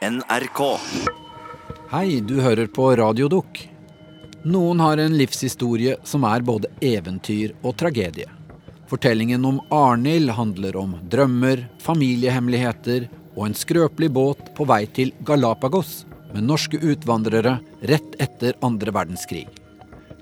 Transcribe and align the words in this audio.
NRK. 0.00 0.78
Hei, 1.90 2.20
du 2.24 2.38
hører 2.40 2.70
på 2.72 2.86
Radiodukk. 2.96 3.58
Noen 4.48 4.80
har 4.80 4.96
en 4.96 5.12
livshistorie 5.12 5.98
som 6.08 6.24
er 6.24 6.40
både 6.40 6.70
eventyr 6.80 7.52
og 7.60 7.76
tragedie. 7.82 8.24
Fortellingen 8.88 9.44
om 9.44 9.60
Arnhild 9.68 10.32
handler 10.38 10.80
om 10.80 10.96
drømmer, 11.12 11.66
familiehemmeligheter 11.84 13.10
og 13.34 13.50
en 13.50 13.58
skrøpelig 13.60 14.08
båt 14.16 14.54
på 14.56 14.64
vei 14.72 14.86
til 14.88 15.12
Galapagos 15.20 16.06
med 16.32 16.48
norske 16.48 16.80
utvandrere 16.80 17.58
rett 17.92 18.16
etter 18.24 18.56
andre 18.64 18.96
verdenskrig. 18.96 19.46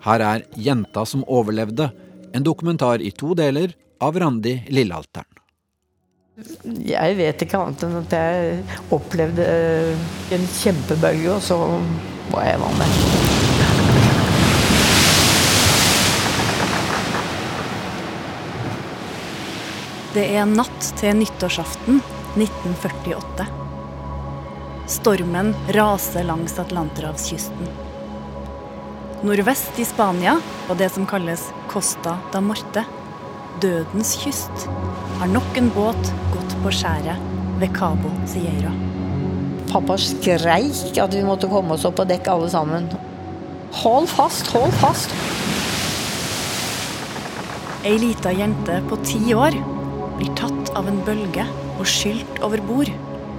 Her 0.03 0.21
er 0.35 0.47
'Jenta 0.57 1.07
som 1.07 1.23
overlevde', 1.23 1.93
en 2.35 2.43
dokumentar 2.43 2.99
i 2.99 3.11
to 3.11 3.31
deler 3.35 3.79
av 4.01 4.19
Randi 4.19 4.65
Lillealteren. 4.69 5.38
Jeg 6.39 7.17
vet 7.19 7.41
ikke 7.43 7.59
annet 7.59 7.81
enn 7.83 7.97
at 7.99 8.13
jeg 8.15 8.59
opplevde 8.95 9.43
eh, 9.43 10.03
en 10.37 10.45
kjempebølge, 10.55 11.33
og 11.35 11.41
så 11.43 11.57
var 12.31 12.45
jeg 12.47 12.61
vann 12.63 12.77
med. 12.79 12.91
Det 20.15 20.27
er 20.39 20.47
natt 20.47 20.93
til 21.01 21.19
nyttårsaften 21.19 21.99
1948. 22.39 23.49
Stormen 24.95 25.51
raser 25.75 26.29
langs 26.29 26.55
Atlanterhavskysten. 26.63 27.75
Nordvest 29.27 29.83
i 29.83 29.89
Spania, 29.91 30.39
og 30.71 30.79
det 30.79 30.93
som 30.95 31.03
kalles 31.11 31.51
Costa 31.67 32.15
da 32.31 32.39
Morte, 32.47 32.87
dødens 33.63 34.15
kyst, 34.23 34.69
har 35.19 35.31
nok 35.31 35.59
en 35.59 35.71
båt 35.75 36.13
gått 36.35 36.55
på 36.63 36.73
skjæret 36.75 37.21
ved 37.61 37.73
Cabo 37.77 38.11
Sierra. 38.29 38.73
Pappa 39.69 39.99
skreik 40.01 40.99
at 41.03 41.15
vi 41.15 41.25
måtte 41.27 41.51
komme 41.51 41.77
oss 41.77 41.85
opp 41.89 41.99
på 41.99 42.07
dekk 42.09 42.31
alle 42.33 42.49
sammen. 42.53 42.89
Hold 43.83 44.09
fast, 44.09 44.49
hold 44.55 44.73
fast! 44.81 45.13
Ei 47.87 47.99
lita 48.01 48.33
jente 48.35 48.81
på 48.89 48.99
ti 49.07 49.21
år 49.37 49.55
blir 50.19 50.33
tatt 50.39 50.73
av 50.79 50.89
en 50.91 51.03
bølge 51.07 51.45
og 51.79 51.87
skylt 51.87 52.41
over 52.47 52.63
bord. 52.67 52.91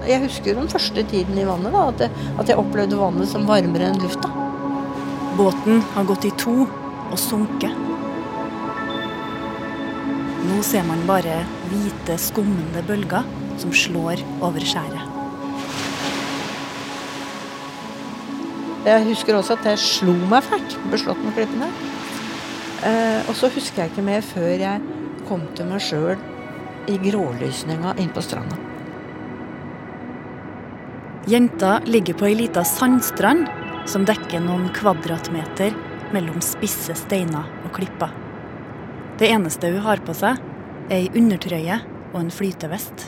Jeg 0.08 0.22
husker 0.22 0.56
den 0.56 0.70
første 0.72 1.04
tiden 1.10 1.36
i 1.36 1.44
vannet, 1.44 1.74
da, 1.74 1.88
at, 1.90 2.06
jeg, 2.06 2.30
at 2.40 2.48
jeg 2.48 2.62
opplevde 2.62 3.00
vannet 3.00 3.28
som 3.28 3.44
varmere 3.48 3.90
enn 3.90 4.00
lufta. 4.00 4.32
Båten 5.36 5.84
har 5.94 6.08
gått 6.08 6.28
i 6.30 6.34
to 6.40 6.62
og 6.64 7.18
sunket. 7.20 7.89
Nå 10.50 10.64
ser 10.66 10.82
man 10.82 11.04
bare 11.06 11.44
hvite, 11.70 12.16
skummende 12.18 12.82
bølger 12.88 13.26
som 13.60 13.70
slår 13.70 14.22
over 14.42 14.64
skjæret. 14.66 15.16
Jeg 18.80 19.04
husker 19.04 19.36
også 19.36 19.54
at 19.58 19.66
jeg 19.68 19.78
slo 19.84 20.14
meg 20.30 20.42
fælt. 20.42 20.74
Ble 20.88 20.98
slått 20.98 21.20
med 21.22 21.36
klippene. 21.36 21.68
Eh, 22.88 23.28
og 23.28 23.36
så 23.36 23.50
husker 23.52 23.84
jeg 23.84 23.92
ikke 23.92 24.06
mer 24.06 24.24
før 24.24 24.54
jeg 24.56 24.80
kom 25.28 25.44
til 25.54 25.68
meg 25.68 25.84
sjøl 25.84 26.16
i 26.88 26.96
grålysninga 26.98 27.92
inne 28.00 28.16
på 28.16 28.24
stranda. 28.24 28.56
Jenta 31.30 31.76
ligger 31.86 32.16
på 32.16 32.26
ei 32.30 32.38
lita 32.40 32.64
sandstrand 32.66 33.44
som 33.90 34.08
dekker 34.08 34.42
noen 34.42 34.70
kvadratmeter 34.74 35.76
mellom 36.16 36.40
spisse 36.42 36.96
steiner 36.98 37.46
og 37.62 37.70
klipper. 37.76 38.29
Det 39.20 39.28
eneste 39.28 39.68
hun 39.68 39.82
har 39.84 40.00
på 40.00 40.14
seg, 40.16 40.38
er 40.88 41.02
ei 41.02 41.08
undertrøye 41.12 41.74
og 42.14 42.22
en 42.22 42.30
flytevest. 42.32 43.02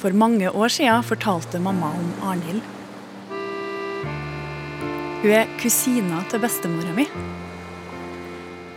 For 0.00 0.16
mange 0.16 0.48
år 0.48 0.72
siden 0.72 1.04
fortalte 1.04 1.60
mamma 1.60 1.92
om 2.00 2.08
Arnhild. 2.30 2.64
Hun 5.20 5.36
er 5.36 5.52
kusina 5.60 6.22
til 6.32 6.40
bestemora 6.40 6.96
mi. 6.96 7.04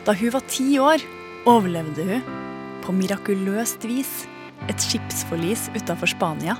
Da 0.03 0.19
hun 0.19 0.35
var 0.35 0.43
ti 0.51 0.73
år, 0.75 1.07
overlevde 1.47 2.09
hun, 2.11 2.29
på 2.83 2.91
mirakuløst 2.99 3.87
vis, 3.87 4.25
et 4.71 4.79
skipsforlis 4.79 5.69
utenfor 5.75 6.09
Spania. 6.11 6.55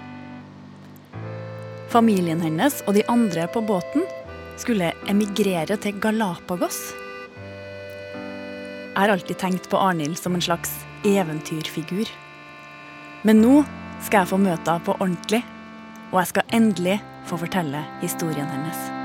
Familien 1.94 2.42
hennes 2.42 2.82
og 2.88 2.98
de 2.98 3.06
andre 3.12 3.46
på 3.54 3.62
båten 3.66 4.06
skulle 4.62 4.92
emigrere 5.10 5.78
til 5.82 6.00
Galapagos. 6.02 6.80
Jeg 8.94 9.00
har 9.02 9.14
alltid 9.14 9.40
tenkt 9.42 9.70
på 9.70 9.80
Arnhild 9.82 10.18
som 10.20 10.36
en 10.36 10.46
slags 10.46 10.74
eventyrfigur. 11.06 12.10
Men 13.24 13.42
nå 13.42 13.62
skal 14.04 14.24
jeg 14.24 14.34
få 14.34 14.42
møte 14.42 14.68
henne 14.68 14.86
på 14.86 14.98
ordentlig, 15.00 15.44
og 16.12 16.20
jeg 16.22 16.34
skal 16.34 16.60
endelig 16.60 17.00
få 17.30 17.40
fortelle 17.42 17.86
historien 18.04 18.50
hennes. 18.52 19.03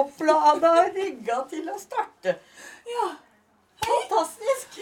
Opplada 0.00 0.72
og 0.82 0.96
rigga 0.96 1.42
til 1.50 1.68
å 1.70 1.78
starte? 1.80 2.38
Ja. 2.88 3.06
Fantastisk! 3.84 4.78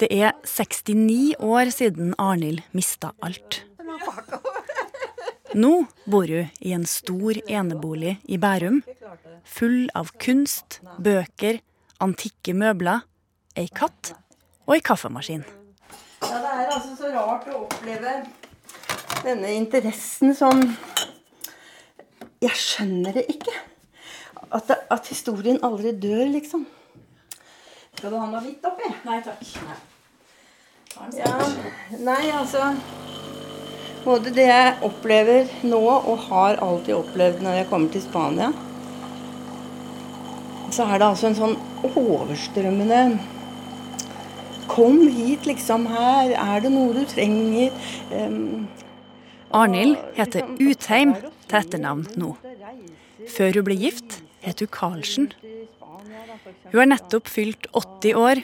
Det 0.00 0.08
er 0.10 0.34
69 0.44 1.36
år 1.40 1.70
siden 1.72 2.12
Arnhild 2.20 2.64
mista 2.76 3.14
alt. 3.24 3.62
Nå 5.54 5.72
bor 6.10 6.28
hun 6.28 6.50
i 6.60 6.74
en 6.74 6.84
stor 6.88 7.38
enebolig 7.46 8.16
i 8.26 8.38
Bærum, 8.42 8.82
full 9.46 9.86
av 9.94 10.10
kunst, 10.20 10.80
bøker, 10.98 11.60
antikke 12.02 12.56
møbler, 12.58 13.04
ei 13.56 13.68
katt 13.70 14.16
og 14.66 14.74
ei 14.76 14.82
kaffemaskin. 14.84 15.44
Ja, 16.24 16.40
det 16.42 16.50
er 16.50 16.72
altså 16.74 16.96
så 16.98 17.12
rart 17.14 17.46
å 17.52 17.64
oppleve 17.68 18.16
denne 19.22 19.54
interessen 19.54 20.34
som 20.36 20.60
Jeg 22.44 22.60
skjønner 22.60 23.14
det 23.16 23.24
ikke. 23.32 23.54
At, 24.50 24.68
det, 24.68 24.76
at 24.92 25.08
historien 25.08 25.58
aldri 25.64 25.94
dør, 25.96 26.26
liksom. 26.34 26.66
Skal 27.94 28.12
du 28.12 28.18
ha 28.18 28.26
noe 28.28 28.42
hvitt 28.44 28.66
oppi? 28.68 28.90
Nei 29.06 29.20
takk. 29.24 29.42
Ja, 31.16 31.32
nei, 31.98 32.28
altså 32.30 32.68
Både 34.04 34.30
det 34.36 34.44
jeg 34.46 34.74
opplever 34.86 35.48
nå, 35.66 35.80
og 35.80 36.26
har 36.28 36.60
alltid 36.62 36.94
opplevd 36.94 37.40
når 37.42 37.56
jeg 37.58 37.68
kommer 37.70 37.90
til 37.90 38.04
Spania, 38.04 38.50
så 40.74 40.86
er 40.86 41.00
det 41.00 41.08
altså 41.08 41.30
en 41.30 41.38
sånn 41.38 41.56
overstrømmende 41.94 43.00
Kom 44.70 45.02
hit, 45.08 45.44
liksom. 45.46 45.84
Her 45.92 46.32
er 46.34 46.62
det 46.64 46.70
noe 46.72 46.94
du 46.96 47.04
trenger. 47.06 47.74
Um, 48.10 48.64
Arnhild 49.54 50.00
heter 50.16 50.48
Utheim 50.58 51.12
til 51.48 51.60
etternavn 51.60 52.06
nå. 52.20 52.34
Før 53.30 53.58
hun 53.58 53.66
ble 53.68 53.76
gift, 53.78 54.20
het 54.44 54.60
hun 54.60 54.72
Karlsen. 54.72 55.30
Hun 56.72 56.80
har 56.80 56.90
nettopp 56.90 57.30
fylt 57.30 57.68
80 57.72 58.18
år, 58.20 58.42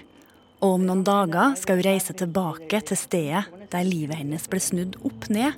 og 0.61 0.77
om 0.77 0.87
noen 0.87 1.05
dager 1.07 1.57
skal 1.57 1.81
hun 1.81 1.89
reise 1.89 2.17
tilbake 2.17 2.83
til 2.91 2.99
stedet 3.01 3.47
der 3.73 3.87
livet 3.87 4.19
hennes 4.21 4.45
ble 4.51 4.61
snudd 4.61 4.99
opp 5.07 5.29
ned 5.33 5.57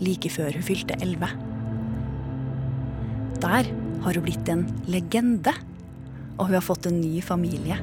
like 0.00 0.30
før 0.32 0.54
hun 0.56 0.64
fylte 0.64 0.96
11. 1.00 1.28
Der 3.40 3.70
har 4.04 4.16
hun 4.16 4.24
blitt 4.24 4.48
en 4.52 4.66
legende, 4.88 5.52
og 6.38 6.48
hun 6.48 6.56
har 6.56 6.64
fått 6.64 6.88
en 6.88 7.00
ny 7.00 7.20
familie. 7.24 7.76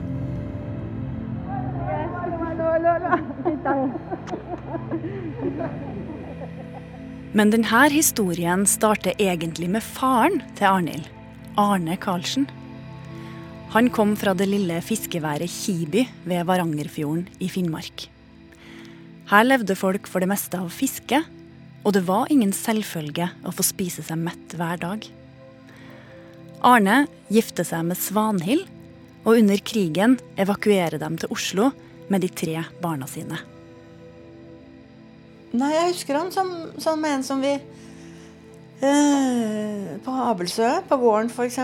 Men 7.35 7.51
denne 7.51 7.87
historien 7.91 8.63
starter 8.69 9.17
egentlig 9.19 9.67
med 9.71 9.83
faren 9.83 10.39
til 10.55 10.69
Arnhild, 10.69 11.07
Arne 11.59 11.97
Karlsen. 11.99 12.47
Han 13.73 13.89
kom 13.91 14.15
fra 14.15 14.31
det 14.37 14.47
lille 14.47 14.79
fiskeværet 14.81 15.51
Kiby 15.51 16.05
ved 16.23 16.45
Varangerfjorden 16.47 17.25
i 17.43 17.49
Finnmark. 17.51 18.07
Her 19.27 19.43
levde 19.43 19.75
folk 19.75 20.07
for 20.07 20.23
det 20.23 20.29
meste 20.31 20.55
av 20.55 20.71
fiske, 20.71 21.19
og 21.83 21.93
det 21.95 22.05
var 22.07 22.31
ingen 22.31 22.53
selvfølge 22.55 23.27
å 23.43 23.51
få 23.51 23.65
spise 23.65 24.05
seg 24.07 24.21
mett 24.23 24.55
hver 24.55 24.79
dag. 24.79 25.03
Arne 26.63 27.03
gifter 27.31 27.67
seg 27.67 27.83
med 27.89 27.99
Svanhild, 27.99 28.63
og 29.27 29.35
under 29.41 29.59
krigen 29.59 30.15
evakuerer 30.39 30.95
dem 31.01 31.19
til 31.19 31.35
Oslo 31.35 31.69
med 32.07 32.23
de 32.23 32.31
tre 32.31 32.63
barna 32.79 33.07
sine. 33.11 33.41
Nei, 35.55 35.71
jeg 35.73 35.93
husker 35.93 36.19
han 36.19 36.31
som, 36.33 36.49
som 36.81 37.05
en 37.07 37.23
som 37.23 37.43
vi 37.43 37.55
Eh, 38.79 39.97
på 40.05 40.11
Abelsø, 40.11 40.67
på 40.87 40.97
gården 41.01 41.31
f.eks., 41.33 41.55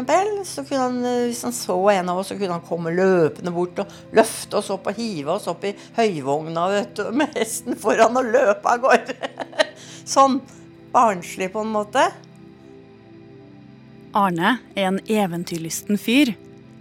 så 0.49 0.63
kunne 0.65 0.81
han, 0.81 0.95
eh, 1.05 1.25
hvis 1.27 1.43
han 1.45 1.53
så 1.53 1.75
en 1.91 2.09
av 2.09 2.17
oss, 2.17 2.31
så 2.31 2.37
kunne 2.39 2.55
han 2.55 2.65
komme 2.65 2.89
løpende 2.89 3.53
bort 3.53 3.83
og 3.83 3.91
løfte 4.17 4.57
oss 4.57 4.71
opp 4.73 4.89
og 4.89 4.97
hive 4.97 5.35
oss 5.35 5.45
opp 5.51 5.61
i 5.69 5.75
høyvogna 5.93 6.65
vet 6.73 6.95
du, 6.97 7.03
med 7.13 7.37
hesten 7.37 7.77
foran 7.77 8.17
og 8.17 8.31
løpe 8.33 8.65
av 8.65 8.81
gårde. 8.81 9.29
sånn 10.15 10.39
barnslig 10.93 11.51
på 11.53 11.61
en 11.61 11.75
måte. 11.75 12.07
Arne 14.17 14.57
er 14.73 14.89
en 14.89 15.01
eventyrlysten 15.05 16.01
fyr 16.01 16.33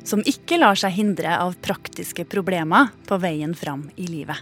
som 0.08 0.24
ikke 0.24 0.56
lar 0.64 0.80
seg 0.80 0.96
hindre 0.96 1.36
av 1.36 1.60
praktiske 1.60 2.24
problemer 2.24 2.88
på 3.04 3.20
veien 3.20 3.52
fram 3.52 3.90
i 4.00 4.08
livet. 4.08 4.40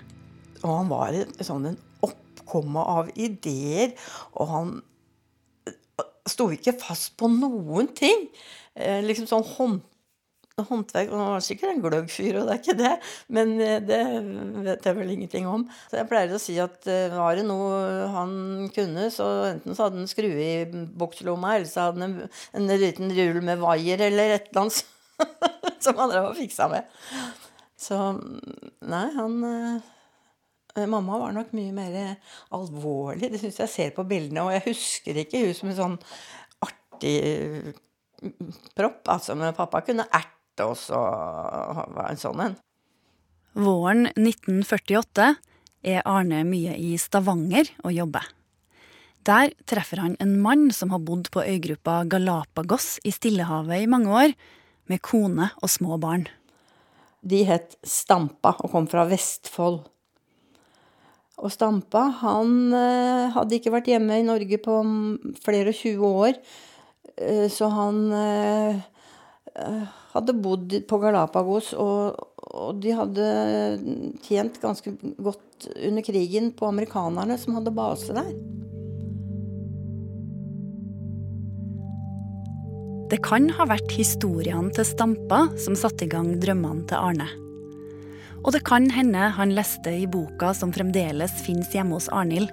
Og 0.63 0.71
han 0.71 0.91
var 0.91 1.19
sånn 1.43 1.73
en 1.73 1.81
oppkomme 2.51 2.83
av 2.83 3.11
ideer, 3.15 3.95
og 4.35 4.51
han 4.51 4.73
sto 6.29 6.51
ikke 6.53 6.79
fast 6.79 7.17
på 7.19 7.31
noen 7.31 7.91
ting. 7.95 8.29
Eh, 8.75 9.01
liksom 9.05 9.27
sånn 9.27 9.47
hånd, 9.57 9.81
håndverk 10.61 11.09
Han 11.09 11.31
var 11.33 11.43
sikkert 11.45 11.71
en 11.73 11.81
gløgg 11.81 12.11
fyr, 12.13 12.37
og 12.37 12.49
det 12.49 12.53
er 12.53 12.59
ikke 12.61 12.77
det, 12.77 12.93
men 13.33 13.55
eh, 13.65 13.79
det 13.81 14.01
vet 14.67 14.87
jeg 14.87 14.99
vel 14.99 15.13
ingenting 15.15 15.49
om. 15.49 15.65
Så 15.89 16.01
jeg 16.01 16.09
pleier 16.11 16.35
å 16.37 16.41
si 16.43 16.59
at 16.61 16.85
uh, 16.87 17.17
var 17.17 17.39
det 17.39 17.47
noe 17.49 18.09
han 18.13 18.33
kunne, 18.75 19.09
så 19.15 19.29
enten 19.55 19.77
så 19.77 19.87
hadde 19.87 20.03
han 20.03 20.11
skrue 20.11 20.37
i 20.45 20.83
bukselomma, 21.01 21.57
eller 21.57 21.71
så 21.71 21.89
hadde 21.89 22.05
han 22.05 22.19
en, 22.21 22.35
en 22.61 22.83
liten 22.83 23.15
rull 23.17 23.41
med 23.47 23.63
vaier 23.63 24.05
eller 24.11 24.37
et 24.37 24.51
eller 24.51 24.67
annet 24.67 24.85
som 25.85 25.97
han 25.97 26.13
drev 26.13 26.29
og 26.29 26.37
fiksa 26.39 26.69
med. 26.73 27.01
Så 27.81 27.97
nei, 28.85 29.07
han 29.17 29.41
Mamma 30.77 31.19
var 31.19 31.35
nok 31.35 31.53
mye 31.57 31.73
mer 31.75 31.99
alvorlig. 32.57 33.31
Det 33.33 33.41
syns 33.43 33.61
jeg 33.65 33.73
ser 33.73 33.95
på 33.97 34.07
bildene. 34.09 34.47
Og 34.47 34.55
jeg 34.55 34.67
husker 34.71 35.23
ikke 35.23 35.45
hun 35.45 35.55
som 35.57 35.71
en 35.73 35.79
sånn 35.79 35.97
artig 36.67 37.15
propp. 38.77 39.03
Altså, 39.11 39.37
men 39.39 39.57
pappa 39.57 39.83
kunne 39.87 40.09
erte 40.09 40.67
oss 40.69 40.89
og 40.95 41.85
var 41.97 42.11
en 42.11 42.21
sånn 42.21 42.45
en. 42.47 42.59
Våren 43.59 44.07
1948 44.13 45.33
er 45.83 46.05
Arne 46.07 46.45
mye 46.47 46.77
i 46.79 46.95
Stavanger 47.01 47.73
og 47.83 47.95
jobber. 47.97 48.29
Der 49.27 49.53
treffer 49.69 50.01
han 50.01 50.17
en 50.23 50.39
mann 50.41 50.71
som 50.73 50.93
har 50.95 51.03
bodd 51.05 51.29
på 51.33 51.43
øygruppa 51.45 52.05
Galapagos 52.09 52.99
i 53.05 53.13
Stillehavet 53.13 53.85
i 53.85 53.89
mange 53.91 54.13
år, 54.17 54.37
med 54.89 55.03
kone 55.05 55.51
og 55.61 55.71
små 55.71 55.99
barn. 56.01 56.25
De 57.21 57.43
het 57.45 57.77
Stampa 57.85 58.55
og 58.59 58.73
kom 58.73 58.89
fra 58.91 59.05
Vestfold. 59.11 59.85
Og 61.41 61.53
Stampa 61.53 62.05
han 62.21 62.75
eh, 62.77 63.31
hadde 63.33 63.57
ikke 63.57 63.73
vært 63.73 63.89
hjemme 63.89 64.19
i 64.21 64.27
Norge 64.27 64.61
på 64.61 64.77
flere 65.41 65.73
og 65.73 65.79
20 65.79 66.19
år. 66.27 66.41
Eh, 67.17 67.47
så 67.53 67.71
han 67.73 68.03
eh, 68.13 68.83
hadde 70.13 70.37
bodd 70.37 70.77
på 70.89 71.01
Galapagos, 71.01 71.73
og, 71.81 72.21
og, 72.51 72.71
de 72.83 72.95
hadde 72.97 73.27
tjent 74.27 74.61
ganske 74.63 74.95
godt 75.17 75.69
under 75.77 76.05
krigen 76.05 76.53
på 76.57 76.69
amerikanerne 76.69 77.37
som 77.41 77.57
hadde 77.57 77.75
base 77.77 78.17
der. 78.17 78.33
Det 83.11 83.19
kan 83.27 83.49
ha 83.57 83.67
vært 83.67 83.91
historiene 83.97 84.71
til 84.77 84.87
Stampa 84.87 85.49
som 85.59 85.75
satte 85.79 86.07
i 86.07 86.11
gang 86.13 86.37
drømmene 86.43 86.87
til 86.87 87.01
Arne. 87.01 87.50
Og 88.41 88.55
det 88.55 88.63
kan 88.65 88.89
hende 88.93 89.29
han 89.37 89.53
leste 89.53 89.93
i 89.93 90.09
boka 90.09 90.55
som 90.57 90.73
fremdeles 90.73 91.33
fins 91.45 91.75
hjemme 91.75 91.99
hos 91.99 92.09
Arnhild, 92.09 92.49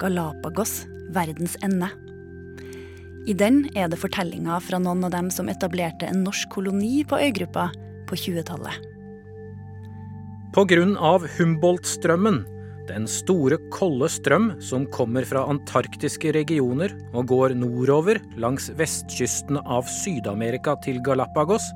'Galapagos 0.00 0.86
verdens 1.12 1.56
ende'. 1.62 1.90
I 3.28 3.34
den 3.36 3.66
er 3.76 3.90
det 3.92 4.00
fortellinger 4.00 4.62
fra 4.64 4.78
noen 4.80 5.04
av 5.04 5.12
dem 5.12 5.28
som 5.30 5.50
etablerte 5.52 6.08
en 6.08 6.22
norsk 6.24 6.48
koloni 6.48 7.04
på 7.04 7.18
øygruppa 7.20 7.68
på 8.08 8.16
20-tallet. 8.16 8.78
På 10.56 10.64
grunn 10.64 10.96
av 10.96 11.26
Humboldt-strømmen, 11.36 12.46
den 12.88 13.04
store, 13.04 13.58
kolde 13.74 14.08
strøm 14.08 14.54
som 14.64 14.86
kommer 14.88 15.26
fra 15.28 15.42
antarktiske 15.52 16.32
regioner 16.32 16.94
og 17.12 17.28
går 17.28 17.52
nordover 17.58 18.22
langs 18.40 18.70
vestkysten 18.78 19.60
av 19.60 19.84
Syd-Amerika 19.92 20.78
til 20.80 21.02
Galapagos, 21.04 21.68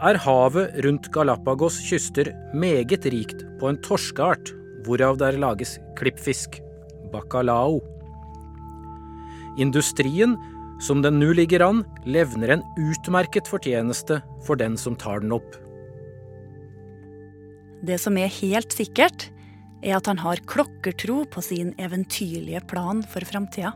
er 0.00 0.16
havet 0.24 0.78
rundt 0.84 1.10
Galapagos 1.12 1.76
kyster 1.84 2.30
meget 2.56 3.04
rikt 3.12 3.44
på 3.60 3.68
en 3.68 3.78
torskeart, 3.84 4.52
hvorav 4.86 5.18
der 5.20 5.36
lages 5.36 5.76
klippfisk, 5.98 6.56
bacalao. 7.12 7.80
Industrien, 9.60 10.38
som 10.80 11.02
den 11.04 11.18
nå 11.20 11.34
ligger 11.36 11.66
an, 11.66 11.82
levner 12.08 12.54
en 12.54 12.64
utmerket 12.80 13.50
fortjeneste 13.50 14.22
for 14.46 14.56
den 14.56 14.78
som 14.80 14.96
tar 14.96 15.20
den 15.20 15.34
opp. 15.36 15.58
Det 17.84 17.98
som 18.00 18.16
er 18.20 18.32
helt 18.40 18.72
sikkert, 18.72 19.28
er 19.84 19.96
at 19.96 20.08
han 20.08 20.20
har 20.20 20.40
klokkertro 20.48 21.24
på 21.32 21.44
sin 21.44 21.72
eventyrlige 21.80 22.60
plan 22.68 23.00
for 23.04 23.24
framtida. 23.28 23.72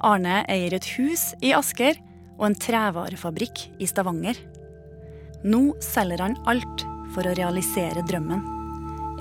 Arne 0.00 0.40
eier 0.48 0.76
et 0.76 0.88
hus 0.96 1.30
i 1.44 1.52
Asker 1.56 2.00
og 2.38 2.46
en 2.48 2.56
trevarefabrikk 2.56 3.66
i 3.80 3.88
Stavanger. 3.88 4.38
Nå 5.40 5.60
selger 5.80 6.20
han 6.20 6.34
alt 6.50 6.82
for 7.14 7.24
å 7.24 7.30
realisere 7.32 8.02
drømmen. 8.04 8.42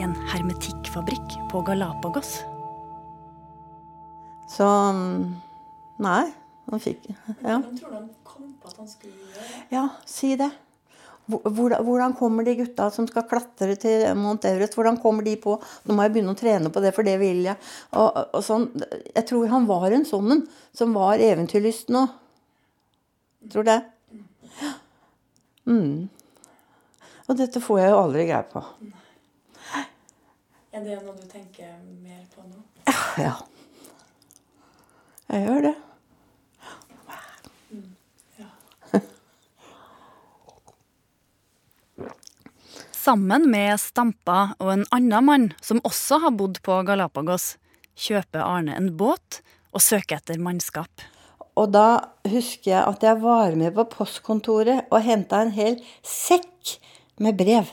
En 0.04 0.16
hermetikkfabrikk 0.34 1.36
på 1.52 1.62
Galapagos. 1.64 2.42
Så 4.52 4.68
Nei, 6.00 6.26
han 6.72 6.82
fikk 6.84 7.06
Ja. 7.08 7.60
Hvordan 7.60 7.78
tror 7.78 7.92
du 7.92 7.96
han 7.96 8.10
kom 8.28 8.50
på 8.60 8.68
at 8.68 8.82
han 8.82 8.90
skulle 8.92 9.14
gjøre 9.16 9.46
det? 9.46 9.70
Ja, 9.72 9.86
si 10.08 10.34
det. 10.36 10.50
Hvordan, 11.30 11.86
hvordan 11.86 12.16
kommer 12.18 12.44
de 12.44 12.56
gutta 12.58 12.90
som 12.92 13.08
skal 13.08 13.28
klatre 13.30 13.78
til 13.80 14.04
Mount 14.18 14.48
Everest, 14.50 14.76
hvordan 14.76 14.98
kommer 15.00 15.24
de 15.24 15.36
på 15.40 15.56
Nå 15.86 15.96
må 15.96 16.04
jeg 16.04 16.16
begynne 16.16 16.34
å 16.34 16.40
trene 16.40 16.72
på 16.74 16.82
det, 16.84 16.92
for 16.96 17.08
det 17.08 17.16
vil 17.22 17.46
jeg. 17.46 17.56
Og, 17.94 18.20
og 18.34 18.44
sånn. 18.44 18.68
Jeg 19.14 19.28
tror 19.30 19.48
han 19.54 19.70
var 19.70 19.96
en 19.96 20.08
sånn 20.10 20.36
en 20.36 20.44
som 20.76 20.92
var 20.98 21.24
eventyrlysten 21.24 22.02
òg. 22.02 22.20
Tror 23.54 23.68
det. 23.72 23.80
Mm. 25.70 26.10
Og 27.30 27.38
dette 27.38 27.62
får 27.62 27.80
jeg 27.84 27.90
jo 27.94 28.00
aldri 28.02 28.26
greie 28.26 28.46
på. 28.50 28.62
Er 30.70 30.82
det 30.86 30.96
noe 31.02 31.14
du 31.18 31.26
tenker 31.30 31.78
mer 32.02 32.24
på 32.34 32.42
nå? 32.46 32.58
Ja. 33.22 33.36
Jeg 35.30 35.46
gjør 35.46 35.62
det. 35.68 35.76
Sammen 43.06 43.46
med 43.52 43.78
Stampa 43.82 44.54
og 44.58 44.70
en 44.74 44.86
annen 44.96 45.26
mann 45.26 45.54
som 45.62 45.82
også 45.86 46.18
har 46.26 46.34
bodd 46.38 46.58
på 46.66 46.74
Galapagos, 46.88 47.58
kjøper 48.00 48.42
Arne 48.46 48.74
en 48.78 48.98
båt 48.98 49.42
og 49.74 49.82
søker 49.86 50.16
etter 50.18 50.42
mannskap. 50.42 50.90
Og 51.60 51.72
da 51.74 51.88
husker 52.30 52.72
jeg 52.72 52.84
at 52.88 53.04
jeg 53.04 53.20
var 53.20 53.58
med 53.60 53.76
på 53.76 53.88
postkontoret 53.92 54.88
og 54.88 55.04
henta 55.04 55.42
en 55.44 55.56
hel 55.56 55.80
sekk 56.06 56.78
med 57.20 57.36
brev. 57.40 57.68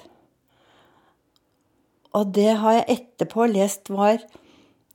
Og 2.17 2.33
det 2.35 2.51
har 2.63 2.81
jeg 2.81 2.99
etterpå 2.99 3.47
lest 3.53 3.93
var 3.93 4.19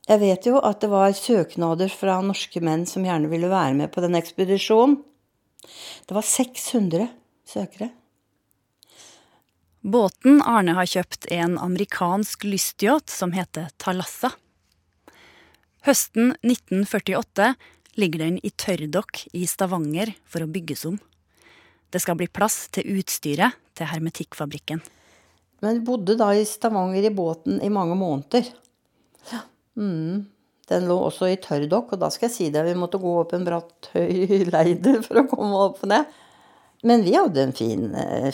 Jeg 0.08 0.18
vet 0.18 0.46
jo 0.48 0.58
at 0.58 0.80
det 0.82 0.90
var 0.90 1.14
søknader 1.14 1.88
fra 1.94 2.18
norske 2.26 2.60
menn 2.60 2.82
som 2.90 3.04
gjerne 3.06 3.30
ville 3.30 3.48
være 3.48 3.76
med 3.78 3.92
på 3.94 4.02
den 4.02 4.18
ekspedisjonen. 4.18 4.98
Det 6.08 6.16
var 6.16 6.26
600 6.26 7.06
søkere. 7.46 7.92
Båten 9.82 10.42
Arne 10.42 10.74
har 10.74 10.86
kjøpt, 10.86 11.26
er 11.30 11.44
en 11.46 11.58
amerikansk 11.58 12.44
lystyacht 12.46 13.10
som 13.10 13.32
heter 13.34 13.70
Talassa. 13.82 14.32
Høsten 15.86 16.34
1948 16.42 17.54
ligger 17.98 18.24
den 18.24 18.38
i 18.42 18.50
tørrdokk 18.50 19.26
i 19.36 19.44
Stavanger 19.48 20.14
for 20.24 20.44
å 20.44 20.50
bygges 20.50 20.84
om. 20.88 20.98
Det 21.92 22.00
skal 22.00 22.16
bli 22.20 22.28
plass 22.32 22.66
til 22.72 22.88
utstyret 22.96 23.58
til 23.76 23.90
hermetikkfabrikken. 23.90 24.80
Men 25.62 25.78
vi 25.78 25.86
bodde 25.86 26.16
da 26.18 26.32
i 26.34 26.46
Stavanger 26.48 27.04
i 27.04 27.14
båten 27.14 27.60
i 27.62 27.70
mange 27.72 27.96
måneder. 27.98 28.48
Mm. 29.78 30.24
Den 30.72 30.88
lå 30.88 30.96
også 31.06 31.28
i 31.30 31.38
tørrdokk, 31.42 31.94
og 31.94 32.00
da 32.02 32.08
skal 32.12 32.28
jeg 32.28 32.34
si 32.34 32.48
deg 32.54 32.66
vi 32.70 32.78
måtte 32.78 33.00
gå 33.02 33.12
opp 33.20 33.34
en 33.36 33.46
bratt, 33.46 33.90
høy 33.92 34.44
leide 34.48 34.98
for 35.04 35.20
å 35.20 35.26
komme 35.30 35.62
opp 35.68 35.84
og 35.84 35.92
ned. 35.92 36.20
Men 36.82 37.04
vi 37.06 37.12
hadde 37.14 37.44
en 37.46 37.52
fin, 37.54 37.84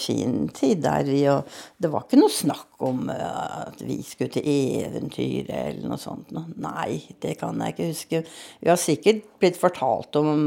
fin 0.01 0.37
tid 0.57 0.81
der. 0.81 1.05
Vi, 1.05 1.21
og 1.29 1.49
det 1.77 1.91
var 1.93 2.07
ikke 2.07 2.21
noe 2.21 2.33
snakk 2.33 2.81
om 2.89 3.11
at 3.13 3.83
vi 3.85 3.99
skulle 4.07 4.33
til 4.39 4.49
eventyr 4.49 5.51
eller 5.53 5.85
noe 5.91 6.01
sånt. 6.01 6.33
Nei, 6.33 7.03
det 7.21 7.37
kan 7.43 7.61
jeg 7.61 7.77
ikke 7.77 7.91
huske. 7.91 8.23
Vi 8.63 8.73
har 8.73 8.81
sikkert 8.81 9.27
blitt 9.41 9.61
fortalt 9.61 10.17
om 10.21 10.41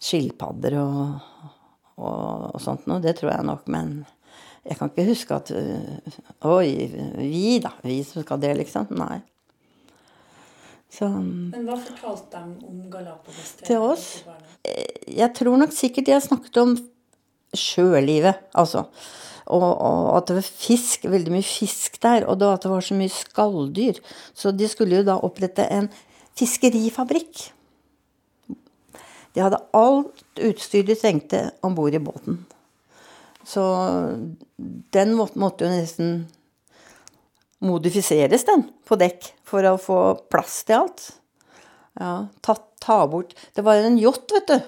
skilpadder 0.00 0.78
og, 0.80 1.28
og, 2.00 2.50
og 2.50 2.60
sånt 2.64 2.90
noe. 2.90 3.02
Det 3.04 3.14
tror 3.20 3.36
jeg 3.36 3.46
nok. 3.46 3.70
Men 3.70 4.00
jeg 4.66 4.80
kan 4.80 4.90
ikke 4.90 5.10
huske 5.12 5.38
at 5.38 5.54
Oi, 6.50 6.70
vi 7.20 7.60
da. 7.62 7.76
Vi 7.86 8.02
som 8.06 8.26
skal 8.26 8.42
det, 8.42 8.56
liksom. 8.58 8.90
Nei. 8.98 9.20
Så 10.90 11.06
Men 11.08 11.66
hva 11.68 11.76
fortalte 11.78 12.40
de 12.40 12.66
om 12.66 12.80
Galapagos 12.90 13.54
til, 13.58 13.66
Til 13.68 13.84
oss? 13.92 14.06
jeg 15.06 15.30
tror 15.38 15.56
nok 15.60 15.72
sikkert 15.74 16.08
de 16.08 16.16
har 16.16 16.24
snakket 16.24 16.58
om 16.60 16.74
sjølivet, 17.56 18.42
altså. 18.54 18.84
Og, 19.50 19.64
og 19.66 20.10
at 20.16 20.28
det 20.28 20.36
var 20.36 20.46
fisk, 20.46 21.06
veldig 21.10 21.32
mye 21.34 21.46
fisk 21.46 21.96
der, 22.02 22.26
og 22.28 22.42
at 22.46 22.62
det 22.62 22.70
var 22.70 22.84
så 22.86 22.98
mye 22.98 23.10
skalldyr. 23.10 23.98
Så 24.34 24.52
de 24.54 24.68
skulle 24.70 25.00
jo 25.00 25.06
da 25.06 25.16
opprette 25.26 25.66
en 25.74 25.88
fiskerifabrikk. 26.38 27.48
De 29.34 29.42
hadde 29.42 29.62
alt 29.76 30.42
utstyr 30.50 30.86
de 30.86 30.96
trengte 30.98 31.42
om 31.66 31.74
bord 31.74 31.94
i 31.94 32.02
båten. 32.02 32.44
Så 33.46 33.62
den 34.94 35.14
måtte, 35.18 35.40
måtte 35.40 35.66
jo 35.66 35.72
nesten 35.72 36.12
modifiseres, 37.60 38.46
den, 38.48 38.68
på 38.86 38.96
dekk, 39.00 39.32
for 39.50 39.66
å 39.66 39.76
få 39.80 40.00
plass 40.30 40.62
til 40.66 40.82
alt. 40.82 41.06
Ja, 42.00 42.28
ta, 42.40 42.54
ta 42.80 43.02
bort 43.10 43.34
Det 43.54 43.64
var 43.66 43.82
en 43.82 43.98
yacht, 43.98 44.30
vet 44.32 44.48
du. 44.48 44.60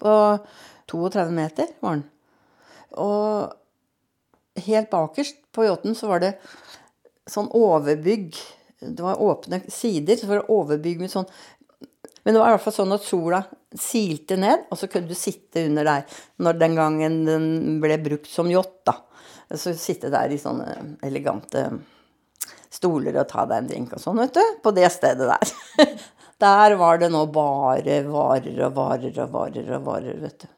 På 0.00 0.12
32 0.90 1.30
meter 1.34 1.70
var 1.80 1.98
den. 1.98 2.04
Og 2.96 4.64
helt 4.66 4.90
bakerst 4.90 5.40
på 5.52 5.66
yachten 5.66 5.96
så 5.98 6.08
var 6.10 6.22
det 6.24 6.32
sånn 7.28 7.50
overbygg. 7.54 8.38
Det 8.80 9.02
var 9.02 9.20
åpne 9.22 9.62
sider, 9.72 10.16
så 10.16 10.30
var 10.30 10.40
det 10.40 10.52
overbygg 10.52 11.00
med 11.02 11.12
sånn 11.12 11.28
Men 12.26 12.34
det 12.34 12.40
var 12.40 12.50
i 12.50 12.54
hvert 12.56 12.64
fall 12.64 12.74
sånn 12.74 12.94
at 12.96 13.04
sola 13.06 13.38
silte 13.78 14.34
ned, 14.40 14.64
og 14.70 14.78
så 14.80 14.88
kunne 14.90 15.06
du 15.06 15.14
sitte 15.14 15.62
under 15.68 15.86
der 15.86 16.22
når 16.42 16.56
den 16.58 16.74
gangen 16.74 17.18
den 17.28 17.44
ble 17.82 17.98
brukt 18.02 18.30
som 18.30 18.50
yacht, 18.50 18.80
da. 18.88 18.96
Så 19.54 19.76
sitte 19.78 20.10
der 20.10 20.32
i 20.34 20.40
sånne 20.42 20.96
elegante 21.06 21.68
stoler 22.76 23.16
og 23.20 23.28
ta 23.30 23.46
deg 23.48 23.62
en 23.62 23.70
drink 23.70 23.96
og 23.96 24.02
sånn, 24.02 24.20
vet 24.22 24.36
du. 24.36 24.44
På 24.62 24.72
det 24.76 24.90
stedet 24.94 25.32
der. 25.32 25.96
Der 26.36 26.74
var 26.76 26.98
det 27.00 27.08
nå 27.08 27.22
bare 27.32 28.02
varer 28.04 28.58
og 28.66 28.74
varer 28.76 29.20
og 29.24 29.30
varer 29.32 29.70
og 29.72 29.86
varer, 29.86 30.18
vet 30.20 30.42
du. 30.42 30.50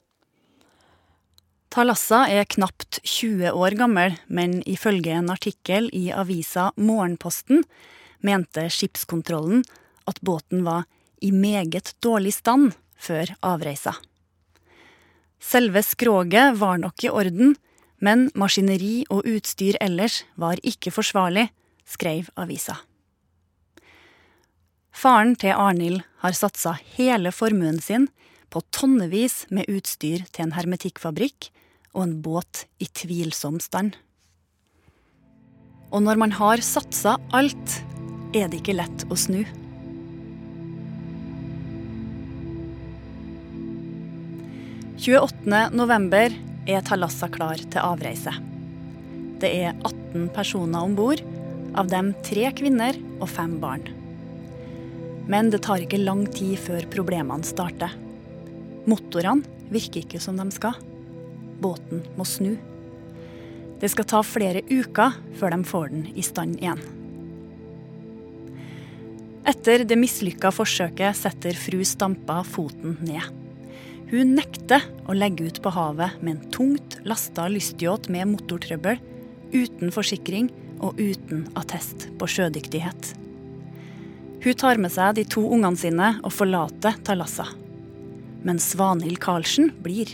Talassa 1.70 2.24
er 2.32 2.48
knapt 2.50 2.98
20 3.04 3.52
år 3.52 3.76
gammel, 3.78 4.16
men 4.26 4.58
ifølge 4.66 5.12
en 5.14 5.30
artikkel 5.30 5.86
i 5.94 6.08
avisa 6.10 6.72
Morgenposten 6.80 7.62
mente 8.26 8.64
skipskontrollen 8.72 9.62
at 10.08 10.18
båten 10.24 10.64
var 10.66 10.88
i 11.22 11.30
meget 11.30 11.92
dårlig 12.02 12.32
stand 12.38 12.72
før 12.98 13.30
avreisa. 13.44 13.94
Selve 15.38 15.84
skroget 15.86 16.58
var 16.58 16.80
nok 16.82 17.04
i 17.04 17.12
orden, 17.12 17.54
men 18.02 18.26
maskineri 18.34 19.04
og 19.10 19.26
utstyr 19.28 19.78
ellers 19.80 20.24
var 20.34 20.58
ikke 20.66 20.90
forsvarlig, 20.94 21.46
skrev 21.88 22.28
avisa. 22.36 22.76
Faren 24.98 25.36
til 25.38 25.54
Arnhild 25.54 26.02
har 26.24 26.34
satsa 26.34 26.74
hele 26.96 27.30
formuen 27.30 27.78
sin 27.80 28.08
på 28.50 28.62
tonnevis 28.74 29.44
med 29.54 29.68
utstyr 29.70 30.24
til 30.32 30.48
en 30.48 30.56
hermetikkfabrikk 30.56 31.50
og 31.94 32.02
en 32.02 32.16
båt 32.24 32.64
i 32.82 32.88
tvilsom 32.90 33.60
stand. 33.62 33.94
Og 35.88 36.02
når 36.04 36.18
man 36.20 36.34
har 36.36 36.60
satsa 36.64 37.16
alt, 37.36 37.78
er 38.36 38.50
det 38.50 38.60
ikke 38.60 38.76
lett 38.76 39.06
å 39.08 39.16
snu. 39.16 39.40
november 45.72 46.34
er 46.68 46.84
Thalassa 46.84 47.30
klar 47.32 47.56
til 47.56 47.80
avreise. 47.80 48.34
Det 49.40 49.48
er 49.62 49.78
18 49.86 50.28
personer 50.34 50.82
om 50.82 50.96
bord, 50.98 51.22
av 51.76 51.90
dem 51.90 52.12
tre 52.26 52.48
kvinner 52.56 52.96
og 53.18 53.28
fem 53.32 53.58
barn. 53.62 53.84
Men 55.28 55.50
det 55.52 55.62
tar 55.66 55.82
ikke 55.84 56.00
lang 56.00 56.24
tid 56.32 56.56
før 56.60 56.86
problemene 56.92 57.44
starter. 57.44 57.92
Motorene 58.88 59.44
virker 59.72 60.04
ikke 60.04 60.20
som 60.22 60.38
de 60.40 60.48
skal. 60.54 60.78
Båten 61.60 62.04
må 62.16 62.24
snu. 62.28 62.54
Det 63.78 63.90
skal 63.92 64.08
ta 64.08 64.22
flere 64.26 64.64
uker 64.70 65.18
før 65.38 65.54
de 65.54 65.66
får 65.68 65.92
den 65.92 66.06
i 66.18 66.24
stand 66.26 66.56
igjen. 66.58 66.80
Etter 69.48 69.84
det 69.88 69.96
mislykka 69.96 70.50
forsøket 70.52 71.16
setter 71.16 71.56
fru 71.56 71.80
Stampa 71.86 72.42
foten 72.44 72.98
ned. 73.00 73.22
Hun 74.08 74.34
nekter 74.36 74.84
å 75.08 75.16
legge 75.16 75.46
ut 75.48 75.60
på 75.64 75.72
havet 75.72 76.20
med 76.22 76.34
en 76.34 76.52
tungt 76.52 76.96
lasta 77.08 77.46
lystyacht 77.52 78.08
med 78.12 78.28
motortrøbbel, 78.32 79.00
uten 79.52 79.92
forsikring 79.92 80.50
og 80.84 80.98
uten 81.00 81.46
attest 81.58 82.08
på 82.18 82.28
sjødyktighet. 82.30 83.14
Hun 84.44 84.54
tar 84.54 84.78
med 84.78 84.92
seg 84.94 85.16
de 85.18 85.24
to 85.26 85.42
ungene 85.42 85.78
sine 85.78 86.12
og 86.22 86.32
forlater 86.34 86.98
Talassa. 87.06 87.48
Men 88.46 88.60
Svanhild 88.62 89.18
Karlsen 89.22 89.72
blir. 89.82 90.12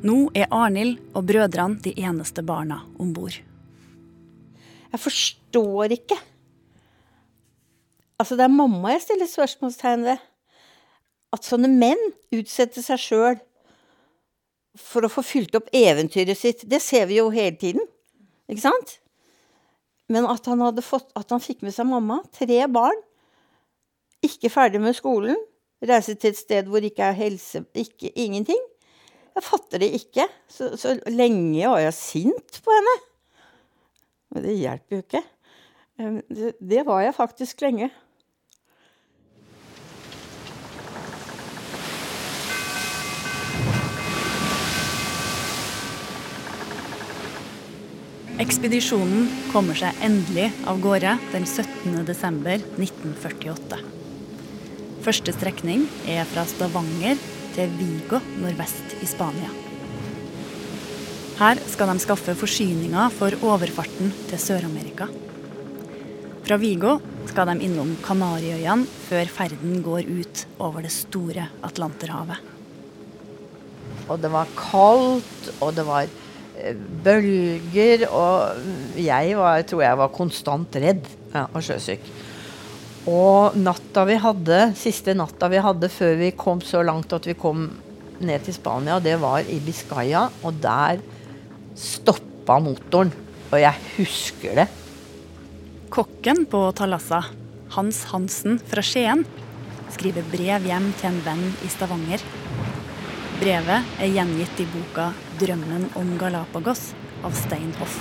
Nå 0.00 0.30
er 0.32 0.48
Arnhild 0.48 0.96
og 1.12 1.26
brødrene 1.28 1.80
de 1.84 1.92
eneste 2.00 2.44
barna 2.46 2.80
om 2.98 3.12
bord. 3.12 3.36
Jeg 4.90 5.00
forstår 5.00 5.94
ikke. 5.98 6.16
Altså, 8.20 8.36
det 8.36 8.46
er 8.46 8.52
mamma 8.52 8.94
jeg 8.94 9.04
stiller 9.04 9.28
spørsmålstegn 9.28 10.08
ved. 10.08 10.24
At 11.30 11.46
sånne 11.46 11.70
menn 11.70 12.00
utsetter 12.34 12.82
seg 12.82 13.00
sjøl 13.00 13.38
for 14.80 15.04
å 15.04 15.12
få 15.12 15.22
fylt 15.26 15.54
opp 15.58 15.68
eventyret 15.74 16.38
sitt. 16.38 16.64
Det 16.64 16.80
ser 16.82 17.06
vi 17.10 17.20
jo 17.20 17.28
hele 17.34 17.56
tiden. 17.60 17.84
Ikke 18.50 18.64
sant? 18.64 18.99
Men 20.10 20.26
at 20.26 20.46
han, 20.50 20.62
fått, 20.82 21.12
at 21.18 21.30
han 21.30 21.42
fikk 21.42 21.62
med 21.62 21.74
seg 21.74 21.86
mamma, 21.86 22.18
tre 22.34 22.64
barn, 22.72 22.98
ikke 24.26 24.50
ferdig 24.52 24.82
med 24.82 24.96
skolen, 24.98 25.38
reise 25.86 26.16
til 26.18 26.34
et 26.34 26.40
sted 26.40 26.68
hvor 26.68 26.82
det 26.82 26.90
ikke 26.92 27.06
er 27.08 27.16
helse 27.16 27.62
ikke, 27.78 28.10
Ingenting. 28.18 28.60
Jeg 29.30 29.46
fatter 29.46 29.80
det 29.80 29.92
ikke. 29.96 30.26
Så, 30.50 30.74
så 30.76 30.96
lenge 31.08 31.70
var 31.70 31.80
jeg 31.84 31.96
sint 31.96 32.58
på 32.64 32.74
henne. 32.74 32.96
Men 34.34 34.44
det 34.44 34.56
hjelper 34.58 34.96
jo 34.96 35.04
ikke. 35.04 35.22
Det, 36.28 36.52
det 36.58 36.82
var 36.88 37.04
jeg 37.04 37.16
faktisk 37.16 37.62
lenge. 37.64 37.90
Ekspedisjonen 48.40 49.26
kommer 49.50 49.76
seg 49.76 49.98
endelig 50.00 50.46
av 50.64 50.78
gårde 50.80 51.10
den 51.28 51.42
17. 51.44 51.98
desember 52.08 52.54
1948. 52.80 53.76
Første 55.04 55.34
strekning 55.36 55.82
er 56.08 56.24
fra 56.30 56.46
Stavanger 56.48 57.20
til 57.52 57.74
Vigo 57.76 58.22
nordvest 58.40 58.94
i 59.04 59.08
Spania. 59.10 59.50
Her 61.36 61.60
skal 61.68 61.92
de 61.92 62.00
skaffe 62.00 62.32
forsyninger 62.40 63.12
for 63.18 63.36
overfarten 63.44 64.08
til 64.30 64.40
Sør-Amerika. 64.40 65.10
Fra 66.46 66.56
Vigo 66.64 66.96
skal 67.28 67.52
de 67.52 67.68
innom 67.68 67.92
Kanariøyene 68.06 68.88
før 69.10 69.34
ferden 69.36 69.84
går 69.84 70.08
ut 70.08 70.46
over 70.56 70.88
det 70.88 70.94
store 70.96 71.44
Atlanterhavet. 71.68 72.40
Og 74.08 74.16
det 74.24 74.32
var 74.32 74.48
kaldt, 74.56 75.52
og 75.60 75.76
det 75.76 75.84
var 75.84 76.08
bølger, 77.04 78.06
og 78.08 78.98
jeg 79.00 79.36
var, 79.38 79.62
tror 79.68 79.84
jeg 79.84 80.00
var 80.00 80.12
konstant 80.14 80.80
redd 80.82 81.06
ja, 81.34 81.46
og 81.46 81.62
sjøsyk. 81.64 82.10
Og 83.10 83.56
natta 83.56 84.04
vi 84.08 84.18
hadde, 84.20 84.58
siste 84.76 85.14
natta 85.16 85.48
vi 85.50 85.62
hadde 85.64 85.88
før 85.92 86.18
vi 86.20 86.34
kom 86.36 86.60
så 86.64 86.82
langt 86.84 87.14
at 87.16 87.26
vi 87.26 87.36
kom 87.38 87.68
ned 88.20 88.44
til 88.44 88.56
Spania, 88.56 88.98
det 89.00 89.16
var 89.22 89.46
i 89.48 89.56
Biscaya, 89.64 90.26
og 90.44 90.60
der 90.60 91.00
stoppa 91.78 92.58
motoren. 92.60 93.12
Og 93.50 93.58
jeg 93.58 93.74
husker 93.96 94.60
det. 94.60 94.66
Kokken 95.90 96.44
på 96.46 96.60
Talassa, 96.76 97.24
Hans 97.74 98.04
Hansen 98.12 98.60
fra 98.70 98.84
Skien, 98.84 99.24
skriver 99.90 100.26
brev 100.30 100.68
hjem 100.68 100.92
til 101.00 101.10
en 101.10 101.18
venn 101.24 101.48
i 101.66 101.70
Stavanger. 101.72 102.22
Brevet 103.40 103.96
er 103.98 104.12
gjengitt 104.12 104.62
i 104.62 104.68
boka 104.70 105.08
'Drømmen 105.40 105.86
om 105.96 106.08
Galapagos' 106.20 106.90
av 107.24 107.32
Stein 107.32 107.70
Hoff. 107.78 107.94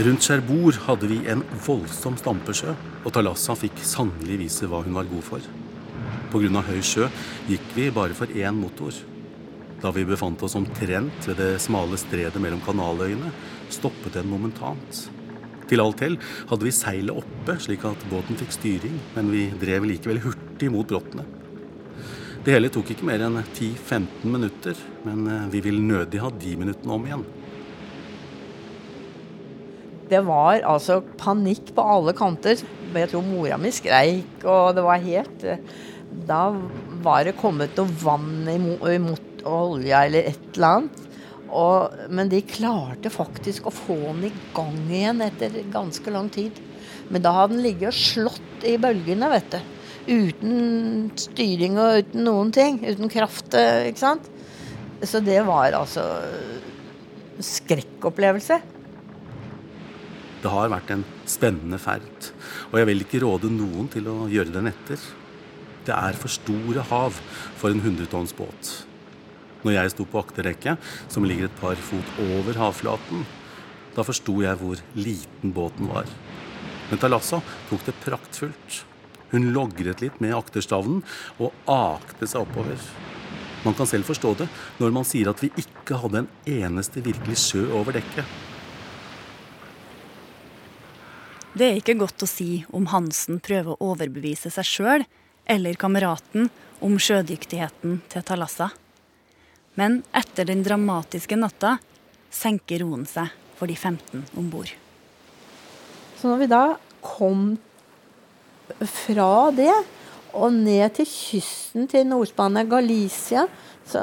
Rundt 0.00 0.24
Cherbourg 0.26 0.74
hadde 0.88 1.06
vi 1.06 1.18
en 1.30 1.44
voldsom 1.66 2.16
stampesjø, 2.18 2.74
og 3.04 3.14
Talassa 3.14 3.54
fikk 3.54 3.78
sannelig 3.86 4.40
vise 4.40 4.66
hva 4.66 4.80
hun 4.82 4.96
var 4.96 5.06
god 5.06 5.22
for. 5.28 5.46
Pga. 6.32 6.64
høy 6.66 6.82
sjø 6.82 7.06
gikk 7.46 7.70
vi 7.76 7.86
bare 7.94 8.16
for 8.18 8.26
én 8.26 8.58
motor. 8.58 8.90
Da 9.78 9.94
vi 9.94 10.02
befant 10.08 10.42
oss 10.42 10.58
omtrent 10.58 11.30
ved 11.30 11.38
det 11.38 11.62
smale 11.62 11.98
stredet 12.00 12.42
mellom 12.42 12.62
kanaløyene, 12.66 13.30
stoppet 13.70 14.18
den 14.18 14.26
momentant. 14.34 15.04
Til 15.70 15.78
alt 15.78 16.02
hell 16.02 16.18
hadde 16.50 16.66
vi 16.66 16.74
seilet 16.74 17.22
oppe, 17.22 17.54
slik 17.62 17.86
at 17.86 18.08
båten 18.10 18.40
fikk 18.40 18.56
styring, 18.58 18.98
men 19.14 19.30
vi 19.30 19.46
drev 19.62 19.86
likevel 19.86 20.24
hurtig 20.26 20.74
mot 20.74 20.90
brottene. 20.90 21.39
Det 22.40 22.54
hele 22.54 22.70
tok 22.72 22.94
ikke 22.94 23.04
mer 23.04 23.20
enn 23.26 23.36
10-15 23.42 24.24
minutter, 24.24 24.78
men 25.04 25.28
vi 25.52 25.60
vil 25.66 25.82
nødig 25.84 26.22
ha 26.22 26.30
de 26.32 26.54
minuttene 26.56 26.94
om 26.96 27.04
igjen. 27.04 27.24
Det 30.10 30.22
var 30.26 30.64
altså 30.66 31.02
panikk 31.20 31.70
på 31.76 31.84
alle 31.84 32.14
kanter. 32.16 32.62
Jeg 32.94 33.10
tror 33.12 33.26
mora 33.26 33.58
mi 33.60 33.70
skreik, 33.74 34.40
og 34.42 34.72
det 34.74 34.82
var 34.82 35.04
helt 35.04 35.44
eh, 35.46 35.60
Da 36.26 36.48
var 37.04 37.28
det 37.28 37.36
kommet 37.38 37.76
noe 37.78 38.00
vann 38.00 38.48
imot 38.50 39.44
olja 39.46 40.02
eller 40.08 40.32
et 40.32 40.48
eller 40.56 40.80
annet. 40.80 41.04
Og, 41.50 42.00
men 42.10 42.30
de 42.30 42.40
klarte 42.46 43.10
faktisk 43.12 43.68
å 43.68 43.74
få 43.74 43.98
den 44.08 44.28
i 44.28 44.32
gang 44.54 44.80
igjen 44.88 45.22
etter 45.26 45.60
ganske 45.70 46.14
lang 46.14 46.30
tid. 46.32 46.58
Men 47.10 47.22
da 47.22 47.34
hadde 47.36 47.56
den 47.56 47.64
ligget 47.64 47.92
og 47.92 48.00
slått 48.00 48.66
i 48.66 48.76
bølgene, 48.82 49.30
vet 49.30 49.54
du. 49.54 49.60
Uten 50.08 51.10
styring 51.20 51.78
og 51.80 52.00
uten 52.00 52.24
noen 52.24 52.52
ting. 52.54 52.80
Uten 52.86 53.10
kraft, 53.12 53.54
eh, 53.54 53.90
ikke 53.90 54.04
sant. 54.04 54.30
Så 55.02 55.20
det 55.24 55.40
var 55.46 55.72
altså 55.76 56.04
skrekkopplevelse. 57.40 58.60
Det 60.40 60.48
har 60.48 60.70
vært 60.72 60.92
en 60.94 61.02
spennende 61.28 61.76
ferd, 61.80 62.30
og 62.72 62.78
jeg 62.80 62.88
vil 62.88 63.02
ikke 63.04 63.20
råde 63.24 63.50
noen 63.52 63.90
til 63.92 64.06
å 64.08 64.24
gjøre 64.30 64.54
den 64.54 64.70
etter. 64.70 65.00
Det 65.84 65.92
er 65.92 66.16
for 66.16 66.32
store 66.32 66.84
hav 66.88 67.18
for 67.60 67.72
en 67.72 67.82
hundretonns 67.84 68.32
båt. 68.36 68.70
Når 69.60 69.76
jeg 69.76 69.92
sto 69.92 70.06
på 70.08 70.20
akterrekket, 70.22 70.80
som 71.12 71.26
ligger 71.28 71.50
et 71.50 71.60
par 71.60 71.76
fot 71.76 72.14
over 72.30 72.56
havflaten, 72.56 73.26
da 73.96 74.04
forsto 74.06 74.38
jeg 74.40 74.56
hvor 74.60 74.80
liten 74.96 75.52
båten 75.52 75.90
var. 75.92 76.08
Men 76.88 77.00
Talassa 77.02 77.42
tok 77.68 77.84
det 77.88 77.98
praktfullt. 78.00 78.84
Hun 79.30 79.52
logret 79.54 80.02
litt 80.02 80.18
med 80.22 80.34
akterstavnen 80.34 81.02
og 81.38 81.54
akte 81.70 82.26
seg 82.26 82.42
oppover. 82.42 82.78
Man 83.64 83.76
kan 83.76 83.88
selv 83.88 84.08
forstå 84.08 84.34
det 84.40 84.48
når 84.80 84.94
man 84.94 85.06
sier 85.06 85.30
at 85.30 85.42
vi 85.42 85.52
ikke 85.60 85.98
hadde 86.00 86.24
en 86.24 86.30
eneste 86.48 87.02
virkelig 87.04 87.36
sjø 87.42 87.66
over 87.76 87.96
dekket. 87.98 88.24
Det 91.50 91.66
er 91.66 91.80
ikke 91.80 91.98
godt 91.98 92.22
å 92.22 92.30
si 92.30 92.62
om 92.74 92.86
Hansen 92.92 93.40
prøver 93.42 93.74
å 93.74 93.90
overbevise 93.92 94.52
seg 94.54 94.66
sjøl 94.68 95.06
eller 95.50 95.78
kameraten 95.80 96.46
om 96.80 96.94
sjødyktigheten 96.94 97.98
til 98.08 98.24
Talassa. 98.26 98.70
Men 99.74 100.00
etter 100.16 100.46
den 100.48 100.62
dramatiske 100.66 101.36
natta 101.38 101.76
senker 102.30 102.84
roen 102.84 103.02
seg 103.08 103.34
for 103.58 103.68
de 103.68 103.76
15 103.76 104.24
om 104.38 104.46
bord. 104.52 104.70
Så 106.20 106.30
når 106.30 106.40
vi 106.44 106.48
da 106.52 106.64
kom 107.04 107.58
fra 108.78 109.32
det 109.54 109.72
og 110.36 110.52
ned 110.54 110.94
til 110.94 111.08
kysten 111.10 111.88
til 111.90 112.06
Nord-Spania, 112.06 112.62
Galicia 112.70 113.46
så, 113.90 114.02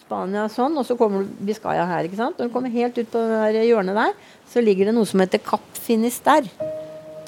Spania 0.00 0.46
sånn, 0.50 0.74
og 0.80 0.86
så 0.86 0.96
kommer 0.98 1.22
du 1.22 1.44
Biscaya 1.46 1.84
her. 1.86 2.08
ikke 2.08 2.18
sant? 2.18 2.38
Når 2.38 2.48
du 2.48 2.54
kommer 2.54 2.72
helt 2.74 2.98
ut 2.98 3.10
på 3.12 3.22
det 3.54 3.66
hjørnet 3.68 3.98
der, 3.98 4.16
så 4.50 4.62
ligger 4.64 4.88
det 4.88 4.96
noe 4.96 5.08
som 5.08 5.22
heter 5.22 5.42
Kapp 5.44 5.78
Finisterre. 5.78 6.50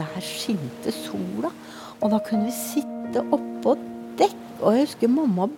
Der 0.00 0.25
skinte 0.25 0.95
sola. 0.95 1.52
Og 2.00 2.11
da 2.11 2.19
kunne 2.25 2.49
vi 2.49 2.57
sitte 2.57 3.23
oppå 3.23 3.76
dekk. 4.19 4.38
Og 4.61 4.75
jeg 4.75 4.88
husker 4.88 5.12
mamma 5.12 5.50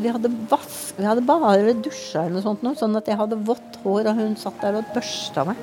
vi 0.00 0.10
hadde, 0.10 0.30
vask, 0.50 0.96
vi 0.98 1.06
hadde 1.06 1.22
bare 1.26 1.74
dusja 1.82 2.24
eller 2.24 2.36
noe 2.36 2.44
sånt, 2.44 2.64
sånn 2.78 2.98
at 2.98 3.08
jeg 3.10 3.18
hadde 3.18 3.38
vått 3.46 3.78
hår, 3.84 4.08
og 4.10 4.18
hun 4.18 4.36
satt 4.38 4.58
der 4.62 4.78
og 4.80 4.92
børsta 4.94 5.44
meg. 5.46 5.58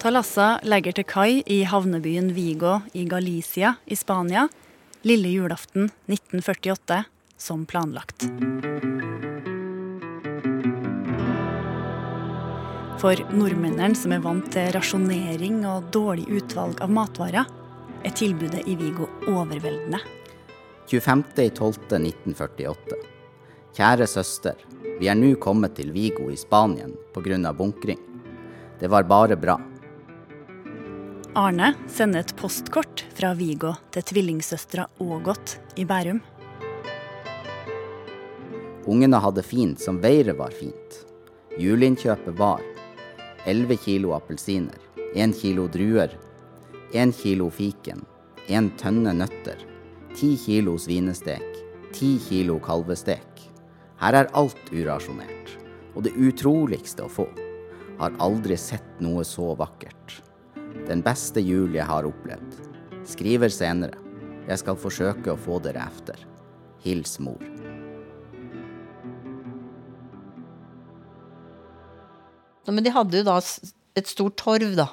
Talassa 0.00 0.54
legger 0.64 0.94
til 0.96 1.04
kai 1.04 1.42
i 1.44 1.58
havnebyen 1.68 2.30
Vigo 2.32 2.78
i 2.96 3.02
Galicia 3.04 3.74
i 3.84 3.92
Spania 4.00 4.46
lille 5.04 5.28
julaften 5.28 5.90
1948 6.08 7.04
som 7.36 7.66
planlagt. 7.68 8.24
For 13.00 13.16
nordmennene 13.28 13.96
som 13.96 14.12
er 14.16 14.22
vant 14.24 14.48
til 14.54 14.70
rasjonering 14.72 15.66
og 15.68 15.90
dårlig 15.92 16.24
utvalg 16.32 16.80
av 16.80 16.88
matvarer, 16.96 17.44
er 18.00 18.12
tilbudet 18.16 18.64
i 18.72 18.78
Vigo 18.80 19.04
overveldende. 19.28 20.00
25.12.1948. 20.88 22.96
Kjære 23.76 24.08
søster. 24.08 24.56
Vi 24.96 25.12
er 25.12 25.20
nå 25.20 25.34
kommet 25.44 25.76
til 25.76 25.92
Vigo 25.92 26.32
i 26.32 26.40
Spanien 26.40 26.96
pga. 27.12 27.52
bunkring. 27.52 28.00
Det 28.80 28.88
var 28.88 29.04
bare 29.04 29.36
bra. 29.36 29.60
Arne 31.38 31.76
sender 31.86 32.24
et 32.24 32.32
postkort 32.34 33.04
fra 33.14 33.28
Vigå 33.38 33.70
til 33.94 34.02
tvillingsøstera 34.02 34.88
Ågot 34.98 35.52
i 35.78 35.84
Bærum. 35.86 36.18
Ungene 38.90 39.20
hadde 39.22 39.44
fint 39.46 39.78
som 39.78 40.00
været 40.02 40.34
var 40.34 40.50
fint. 40.50 40.96
Juleinnkjøpet 41.54 42.34
var 42.34 42.58
11 43.46 43.76
kilo 43.78 44.10
appelsiner, 44.16 44.74
1 45.14 45.36
kilo 45.38 45.68
druer, 45.70 46.16
1 46.90 47.14
kilo 47.14 47.46
fiken, 47.54 48.02
1 48.48 48.72
tønne 48.80 49.12
nøtter, 49.14 49.62
10 50.16 50.32
kilo 50.46 50.74
svinestek, 50.82 51.46
10 51.92 52.18
kilo 52.26 52.58
kalvestek. 52.58 53.46
Her 54.02 54.18
er 54.18 54.32
alt 54.34 54.74
urasjonert. 54.74 55.54
Og 55.94 56.02
det 56.08 56.16
utroligste 56.18 57.06
å 57.06 57.12
få. 57.12 57.28
Har 58.02 58.18
aldri 58.18 58.58
sett 58.58 58.98
noe 58.98 59.22
så 59.26 59.52
vakkert. 59.58 60.18
Den 60.88 61.02
beste 61.06 61.42
jul 61.42 61.74
jeg 61.76 61.86
har 61.86 62.06
opplevd. 62.08 62.56
Skriver 63.06 63.52
senere. 63.52 63.98
Jeg 64.48 64.58
skal 64.62 64.78
forsøke 64.80 65.32
å 65.32 65.38
få 65.38 65.60
dere 65.62 65.84
efter. 65.86 66.18
Hils 66.82 67.18
mor. 67.22 67.42
Men 72.70 72.84
de 72.86 72.92
hadde 72.94 73.20
jo 73.20 73.26
da 73.26 73.38
et 73.98 74.10
stort 74.10 74.38
torv, 74.38 74.74
da. 74.78 74.88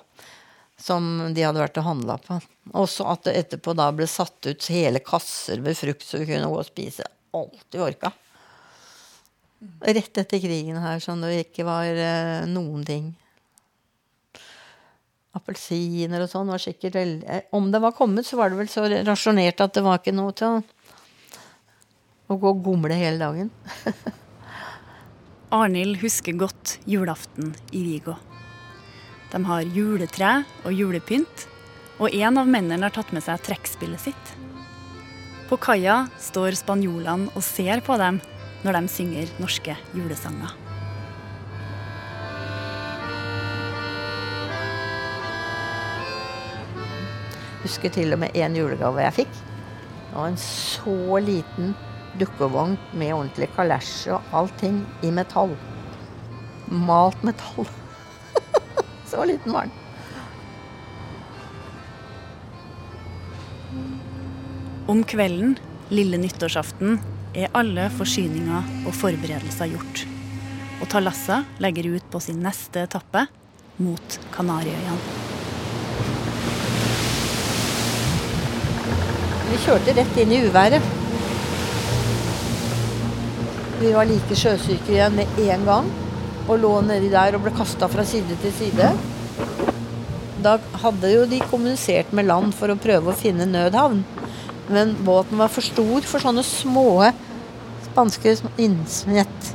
Som 0.77 1.33
de 1.33 1.45
hadde 1.45 1.61
vært 1.61 1.77
og 1.81 1.87
handla 1.87 2.17
på. 2.21 2.39
Også 2.77 3.05
at 3.09 3.25
det 3.25 3.35
etterpå 3.41 3.73
da 3.77 3.89
ble 3.95 4.05
satt 4.09 4.49
ut 4.49 4.69
hele 4.73 5.01
kasser 5.01 5.61
med 5.65 5.77
frukt, 5.77 6.05
så 6.05 6.21
vi 6.21 6.29
kunne 6.29 6.49
gå 6.49 6.57
og 6.61 6.69
spise 6.69 7.05
alt 7.37 7.73
vi 7.73 7.81
orka. 7.81 8.13
Rett 9.81 10.21
etter 10.21 10.41
krigen 10.41 10.77
her, 10.77 11.01
sånn 11.01 11.25
det 11.25 11.47
ikke 11.47 11.65
var 11.65 11.89
eh, 11.89 12.45
noen 12.49 12.85
ting 12.85 13.15
appelsiner 15.35 16.23
og 16.23 16.31
sånn 16.31 16.51
var 16.51 16.61
sikkert 16.61 16.97
veldig 16.97 17.27
eh, 17.29 17.49
Om 17.55 17.71
det 17.73 17.81
var 17.83 17.95
kommet, 17.97 18.27
så 18.27 18.39
var 18.39 18.51
det 18.51 18.59
vel 18.61 18.71
så 18.71 18.85
rasjonert 19.07 19.61
at 19.63 19.75
det 19.75 19.83
var 19.85 19.99
ikke 19.99 20.15
noe 20.15 20.33
til 20.37 20.59
å, 20.59 20.61
å 22.27 22.39
gå 22.39 22.53
og 22.53 22.63
gomle 22.65 22.97
hele 22.97 23.19
dagen. 23.21 23.51
Arnhild 25.57 26.01
husker 26.01 26.35
godt 26.35 26.77
julaften 26.89 27.53
i 27.71 27.83
Vigo. 27.85 28.17
De 29.31 29.43
har 29.47 29.71
juletre 29.75 30.33
og 30.65 30.75
julepynt, 30.75 31.47
og 31.97 32.13
en 32.13 32.39
av 32.39 32.47
mennene 32.47 32.83
har 32.83 32.95
tatt 32.95 33.13
med 33.15 33.25
seg 33.25 33.41
trekkspillet 33.47 34.09
sitt. 34.09 34.33
På 35.47 35.59
kaia 35.59 36.05
står 36.19 36.59
spanjolene 36.59 37.31
og 37.33 37.43
ser 37.45 37.83
på 37.83 37.95
dem 37.99 38.19
når 38.65 38.81
de 38.81 38.91
synger 38.91 39.35
norske 39.39 39.77
julesanger. 39.95 40.66
Husker 47.67 47.93
til 47.93 48.15
og 48.15 48.23
med 48.23 48.35
én 48.37 48.55
julegave 48.57 49.03
jeg 49.03 49.19
fikk. 49.21 49.41
Det 50.07 50.15
var 50.15 50.31
en 50.31 50.39
så 50.41 51.19
liten 51.23 51.75
dukkevogn 52.17 52.77
med 52.97 53.13
ordentlig 53.13 53.49
kalesje 53.55 54.15
og 54.15 54.37
allting 54.39 54.79
i 55.05 55.11
metall. 55.13 55.53
Malt 56.71 57.21
metall. 57.27 57.67
så 59.11 59.27
liten 59.27 59.53
var 59.53 59.67
den. 59.67 59.83
Om 64.87 65.03
kvelden, 65.03 65.57
lille 65.91 66.17
nyttårsaften, 66.21 67.01
er 67.35 67.51
alle 67.57 67.89
forsyninger 67.93 68.87
og 68.87 68.95
forberedelser 68.95 69.73
gjort. 69.75 70.05
Og 70.79 70.87
Talassa 70.93 71.43
legger 71.59 71.91
ut 71.97 72.09
på 72.13 72.23
sin 72.23 72.39
neste 72.45 72.87
etappe 72.87 73.27
mot 73.83 74.21
Kanariøyene. 74.33 75.26
Vi 79.47 79.59
kjørte 79.63 79.93
rett 79.95 80.17
inn 80.19 80.33
i 80.35 80.41
uværet. 80.47 80.83
Vi 83.77 83.93
var 83.93 84.09
like 84.09 84.35
sjøsyke 84.35 84.91
igjen 84.91 85.15
med 85.15 85.39
en 85.45 85.63
gang 85.67 85.87
og 86.47 86.59
lå 86.63 86.71
nedi 86.83 87.11
der 87.13 87.35
og 87.37 87.45
ble 87.45 87.53
kasta 87.55 87.87
fra 87.91 88.03
side 88.07 88.35
til 88.41 88.53
side. 88.57 88.89
Da 90.43 90.57
hadde 90.83 91.11
jo 91.11 91.25
de 91.29 91.39
kommunisert 91.51 92.11
med 92.15 92.27
land 92.27 92.55
for 92.57 92.71
å 92.71 92.79
prøve 92.79 93.11
å 93.11 93.17
finne 93.17 93.47
nødhavn. 93.49 94.03
Men 94.73 94.95
båten 95.07 95.39
var 95.39 95.51
for 95.53 95.63
stor 95.63 96.07
for 96.07 96.23
sånne 96.23 96.43
små 96.43 96.89
spanske 97.87 98.35
innsmett. 98.59 99.51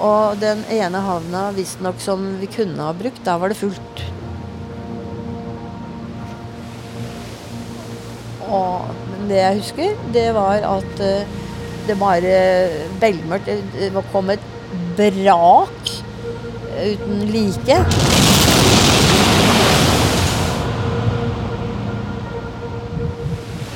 Og 0.00 0.40
den 0.40 0.64
ene 0.72 1.04
havna 1.04 1.50
visstnok 1.54 2.00
som 2.02 2.24
vi 2.40 2.48
kunne 2.50 2.88
ha 2.88 2.96
brukt, 2.96 3.22
da 3.26 3.36
var 3.38 3.52
det 3.52 3.60
fullt. 3.60 4.04
Og 8.48 9.03
det 9.30 9.40
jeg 9.40 9.60
husker, 9.60 9.98
det 10.14 10.28
var 10.36 10.64
at 10.68 11.00
uh, 11.00 11.40
det 11.84 11.98
var 12.00 12.24
velmørkt. 13.00 13.50
Det 13.76 14.04
kom 14.12 14.30
et 14.32 14.46
brak 14.96 15.90
uten 16.74 17.26
like. 17.28 17.76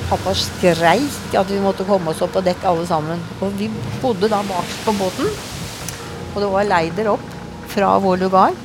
Pappa 0.09 0.33
skreik 0.33 1.35
at 1.37 1.51
vi 1.51 1.59
måtte 1.61 1.85
komme 1.85 2.09
oss 2.09 2.23
opp 2.25 2.33
på 2.33 2.41
dekk 2.41 2.65
alle 2.71 2.87
sammen. 2.89 3.21
Og 3.45 3.53
vi 3.59 3.69
bodde 4.01 4.31
da 4.31 4.41
bakerst 4.47 4.87
på 4.87 4.95
båten. 4.97 5.29
Og 6.33 6.41
det 6.41 6.49
var 6.55 6.69
leider 6.71 7.13
opp 7.13 7.29
fra 7.69 7.93
vår 8.01 8.25
lugar. 8.25 8.57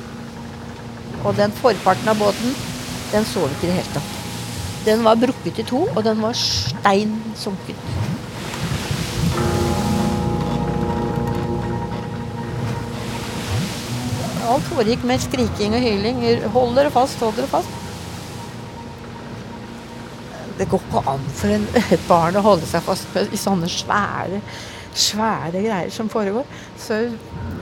Og 1.23 1.37
den 1.37 1.53
forparten 1.61 2.09
av 2.09 2.21
båten, 2.21 2.57
den 3.13 3.29
så 3.29 3.45
vi 3.45 3.57
ikke 3.57 3.67
i 3.67 3.73
det 3.73 3.79
hele 3.79 3.97
tatt. 3.99 4.14
Den 4.85 5.01
var 5.03 5.17
brukket 5.17 5.59
i 5.59 5.63
to, 5.65 5.79
og 5.95 6.03
den 6.05 6.19
var 6.21 6.37
stein 6.37 7.15
sunket. 7.39 7.79
Alt 14.45 14.67
foregikk 14.69 15.07
med 15.09 15.23
skriking 15.23 15.73
og 15.73 15.81
hyling. 15.81 16.21
Hold 16.53 16.77
dere 16.77 16.93
fast, 16.93 17.17
hold 17.19 17.33
dere 17.39 17.49
fast. 17.49 17.81
Det 20.59 20.69
går 20.69 20.85
ikke 20.85 21.01
an 21.11 21.25
for 21.35 21.55
en, 21.55 21.65
et 21.81 22.05
barn 22.07 22.37
å 22.37 22.45
holde 22.45 22.69
seg 22.69 22.85
fast 22.85 23.17
i 23.25 23.39
sånne 23.41 23.67
svære, 23.71 24.39
svære 24.93 25.65
greier 25.65 25.91
som 25.91 26.11
foregår. 26.13 26.45
Så 26.79 27.01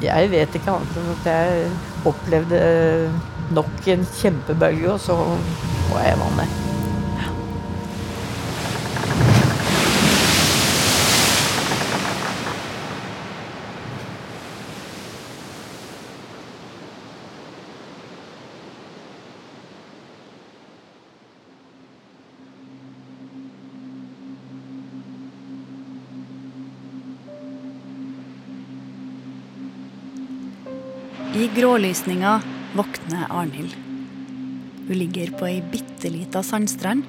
jeg 0.04 0.30
vet 0.36 0.60
ikke 0.60 0.76
annet 0.76 1.00
enn 1.00 1.10
at 1.16 1.32
jeg 1.32 1.72
opplevde 2.12 2.62
nok 3.56 3.90
en 3.96 4.06
kjempebølge, 4.20 4.92
og 4.92 5.02
så 5.08 5.18
var 5.24 6.06
jeg 6.06 6.20
i 6.20 6.22
vannet. 6.26 6.62
I 31.34 31.48
grålysninga 31.48 32.41
våkner 32.74 33.26
Arnhild. 33.30 33.76
Hun 34.88 34.98
ligger 34.98 35.32
på 35.34 35.48
ei 35.50 35.63
bitte 35.65 36.12
lita 36.13 36.43
sandstrand, 36.46 37.08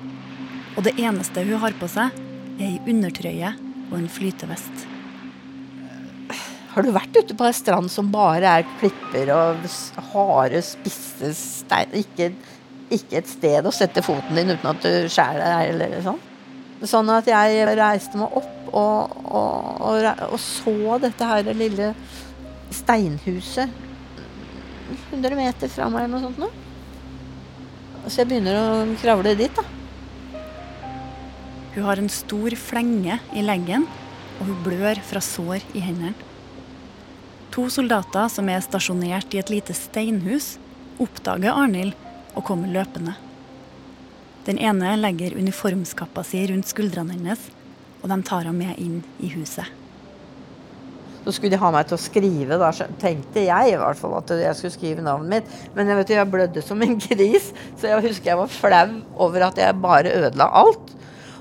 og 0.79 0.87
det 0.87 0.95
eneste 0.97 1.45
hun 1.45 1.61
har 1.61 1.77
på 1.77 1.91
seg, 1.93 2.17
er 2.57 2.71
ei 2.71 2.79
undertrøye 2.89 3.51
og 3.91 3.99
en 3.99 4.09
flytevest. 4.09 4.87
Har 6.73 6.89
du 6.89 6.91
vært 6.97 7.21
ute 7.21 7.37
på 7.37 7.51
ei 7.51 7.53
strand 7.53 7.93
som 7.93 8.09
bare 8.15 8.57
er 8.63 8.67
klipper 8.81 9.35
og 9.37 9.69
harde, 10.15 10.65
spisse 10.65 11.35
stein 11.37 11.93
ikke, 12.01 12.33
ikke 12.89 13.21
et 13.21 13.29
sted 13.29 13.69
å 13.69 13.77
sette 13.77 14.01
foten 14.09 14.41
din 14.41 14.57
uten 14.57 14.73
at 14.73 14.81
du 14.89 15.05
skjærer 15.05 15.45
deg 15.45 15.77
eller 15.77 16.01
sånn? 16.09 16.27
Sånn 16.81 17.13
at 17.13 17.29
jeg 17.29 17.73
reiste 17.77 18.25
meg 18.25 18.41
opp 18.41 18.73
og, 18.73 19.17
og, 19.29 19.81
og, 19.85 20.13
og 20.33 20.39
så 20.41 21.03
dette 21.05 21.29
her 21.29 21.53
lille 21.53 21.93
steinhuset 22.73 23.84
100 25.11 25.39
meter 25.39 25.71
fra 25.73 25.89
meg 25.91 26.05
eller 26.05 26.15
noe 26.15 26.25
sånt 26.27 26.41
noe. 26.43 26.53
Så 28.05 28.21
jeg 28.21 28.29
begynner 28.29 28.59
å 28.61 28.97
kravle 29.01 29.33
dit, 29.39 29.55
da. 29.57 29.65
Hun 31.75 31.87
har 31.89 31.99
en 31.99 32.13
stor 32.13 32.55
flenge 32.61 33.17
i 33.35 33.43
leggen, 33.43 33.87
og 34.39 34.51
hun 34.51 34.63
blør 34.67 35.01
fra 35.09 35.23
sår 35.25 35.65
i 35.75 35.83
hendene. 35.83 36.15
To 37.55 37.69
soldater 37.71 38.27
som 38.33 38.49
er 38.51 38.63
stasjonert 38.67 39.35
i 39.35 39.41
et 39.41 39.51
lite 39.53 39.77
steinhus, 39.79 40.57
oppdager 41.03 41.55
Arnhild 41.55 41.95
og 42.35 42.45
kommer 42.47 42.71
løpende. 42.71 43.15
Den 44.45 44.59
ene 44.59 44.97
legger 44.99 45.39
uniformskappa 45.39 46.27
si 46.27 46.43
rundt 46.51 46.69
skuldrene 46.69 47.15
hennes, 47.17 47.49
og 48.03 48.11
de 48.11 48.19
tar 48.27 48.45
henne 48.45 48.59
med 48.59 48.83
inn 48.83 49.01
i 49.23 49.31
huset. 49.33 49.84
Så 51.25 51.33
skulle 51.33 51.55
de 51.55 51.61
ha 51.61 51.71
meg 51.73 51.89
til 51.89 51.97
å 51.97 52.03
skrive, 52.03 52.59
da 52.61 52.69
tenkte 53.01 53.47
jeg 53.47 53.71
i 53.71 53.79
hvert 53.81 53.97
fall 54.01 54.19
at 54.19 54.33
jeg 54.37 54.59
skulle 54.59 54.75
skrive 54.75 55.05
navnet 55.05 55.31
mitt. 55.31 55.55
Men 55.77 55.89
jeg 55.89 56.01
vet 56.01 56.13
jeg 56.13 56.33
blødde 56.35 56.65
som 56.65 56.85
en 56.85 56.99
gris, 57.01 57.49
så 57.81 57.95
jeg 57.95 58.05
husker 58.11 58.35
jeg 58.35 58.41
var 58.43 58.53
flau 58.53 58.99
over 59.27 59.47
at 59.49 59.61
jeg 59.63 59.81
bare 59.81 60.13
ødela 60.13 60.51
alt. 60.65 60.93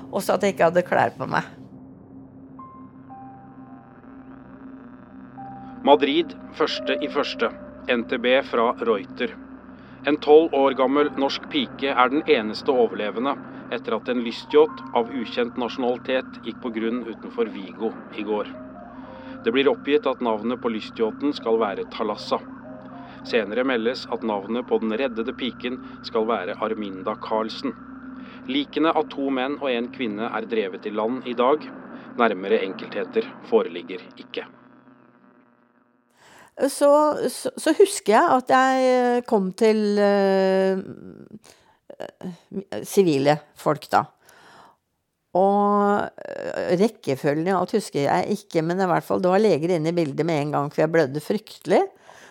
Og 0.08 0.22
så 0.22 0.38
at 0.38 0.46
jeg 0.46 0.54
ikke 0.54 0.70
hadde 0.70 0.86
klær 0.88 1.12
på 1.18 1.28
meg. 1.28 1.44
Madrid, 5.84 6.32
første 6.56 6.96
i 7.04 7.10
første. 7.12 7.52
NTB 7.92 8.26
fra 8.48 8.70
Reuter. 8.88 9.34
En 10.08 10.16
tolv 10.16 10.54
år 10.56 10.72
gammel 10.80 11.10
norsk 11.20 11.44
pike 11.52 11.92
er 11.92 12.12
den 12.12 12.24
eneste 12.24 12.72
overlevende 12.72 13.36
etter 13.72 13.98
at 13.98 14.08
en 14.08 14.24
lystyacht 14.24 14.80
av 14.96 15.12
ukjent 15.12 15.60
nasjonalitet 15.60 16.40
gikk 16.44 16.60
på 16.64 16.72
grunn 16.72 17.04
utenfor 17.08 17.52
Vigo 17.52 17.92
i 18.16 18.24
går. 18.24 18.63
Det 19.44 19.52
blir 19.52 19.68
oppgitt 19.68 20.06
at 20.08 20.22
navnet 20.24 20.60
på 20.62 20.70
lystyachten 20.72 21.34
skal 21.36 21.58
være 21.60 21.84
Thalassa. 21.92 22.38
Senere 23.28 23.64
meldes 23.68 24.06
at 24.12 24.24
navnet 24.24 24.64
på 24.68 24.78
den 24.80 24.94
reddede 24.96 25.34
piken 25.36 25.76
skal 26.04 26.24
være 26.28 26.56
Arminda 26.64 27.12
Karlsen. 27.20 27.74
Likene 28.48 28.92
av 28.92 29.08
to 29.12 29.28
menn 29.32 29.58
og 29.60 29.68
en 29.72 29.90
kvinne 29.92 30.28
er 30.32 30.48
drevet 30.48 30.88
i 30.88 30.92
land 30.92 31.28
i 31.28 31.36
dag. 31.36 31.64
Nærmere 32.20 32.62
enkeltheter 32.64 33.28
foreligger 33.50 34.04
ikke. 34.20 34.46
Så, 36.70 36.88
så, 37.28 37.50
så 37.58 37.72
husker 37.76 38.14
jeg 38.14 38.36
at 38.38 38.52
jeg 38.54 39.24
kom 39.28 39.52
til 39.58 39.98
sivile 42.84 42.84
sivile 42.86 43.38
folk, 43.58 43.88
da. 43.90 44.04
Og 45.34 46.04
eh, 46.24 46.74
rekkefølgen 46.78 47.56
av 47.56 47.70
husker 47.74 48.06
jeg 48.06 48.38
ikke, 48.38 48.62
men 48.62 48.82
i 48.82 48.88
hvert 48.88 49.06
fall 49.06 49.22
det 49.22 49.32
var 49.32 49.42
leger 49.42 49.76
inne 49.76 49.90
i 49.90 49.96
bildet 49.96 50.26
med 50.26 50.42
en 50.42 50.56
gang, 50.56 50.72
for 50.72 50.84
jeg 50.84 50.92
blødde 50.94 51.22
fryktelig. 51.24 51.82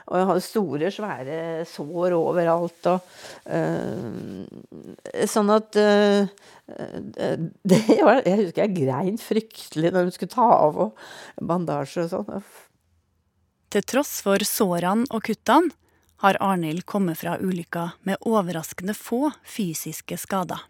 Og 0.03 0.19
jeg 0.19 0.27
hadde 0.27 0.43
store, 0.43 0.89
svære 0.91 1.37
sår 1.67 2.15
overalt. 2.17 2.89
Og, 2.91 3.13
øh, 3.55 5.27
sånn 5.31 5.51
at 5.53 5.79
eh, 5.79 6.27
det 7.71 7.79
var, 8.03 8.21
Jeg 8.23 8.39
husker 8.41 8.65
jeg 8.65 8.75
grein 8.77 9.19
fryktelig 9.19 9.93
når 9.93 10.07
hun 10.07 10.15
skulle 10.15 10.35
ta 10.35 10.49
av 10.57 10.81
og 10.87 11.07
bandasje 11.43 12.07
og 12.07 12.11
sånn. 12.11 12.43
Til 13.73 13.87
tross 13.89 14.19
for 14.23 14.43
sårene 14.45 15.07
og 15.09 15.23
kuttene 15.25 15.73
har 16.23 16.37
Arnhild 16.39 16.85
kommet 16.87 17.19
fra 17.19 17.35
ulykka 17.41 17.89
med 18.07 18.21
overraskende 18.23 18.95
få 18.95 19.31
fysiske 19.43 20.19
skader. 20.21 20.61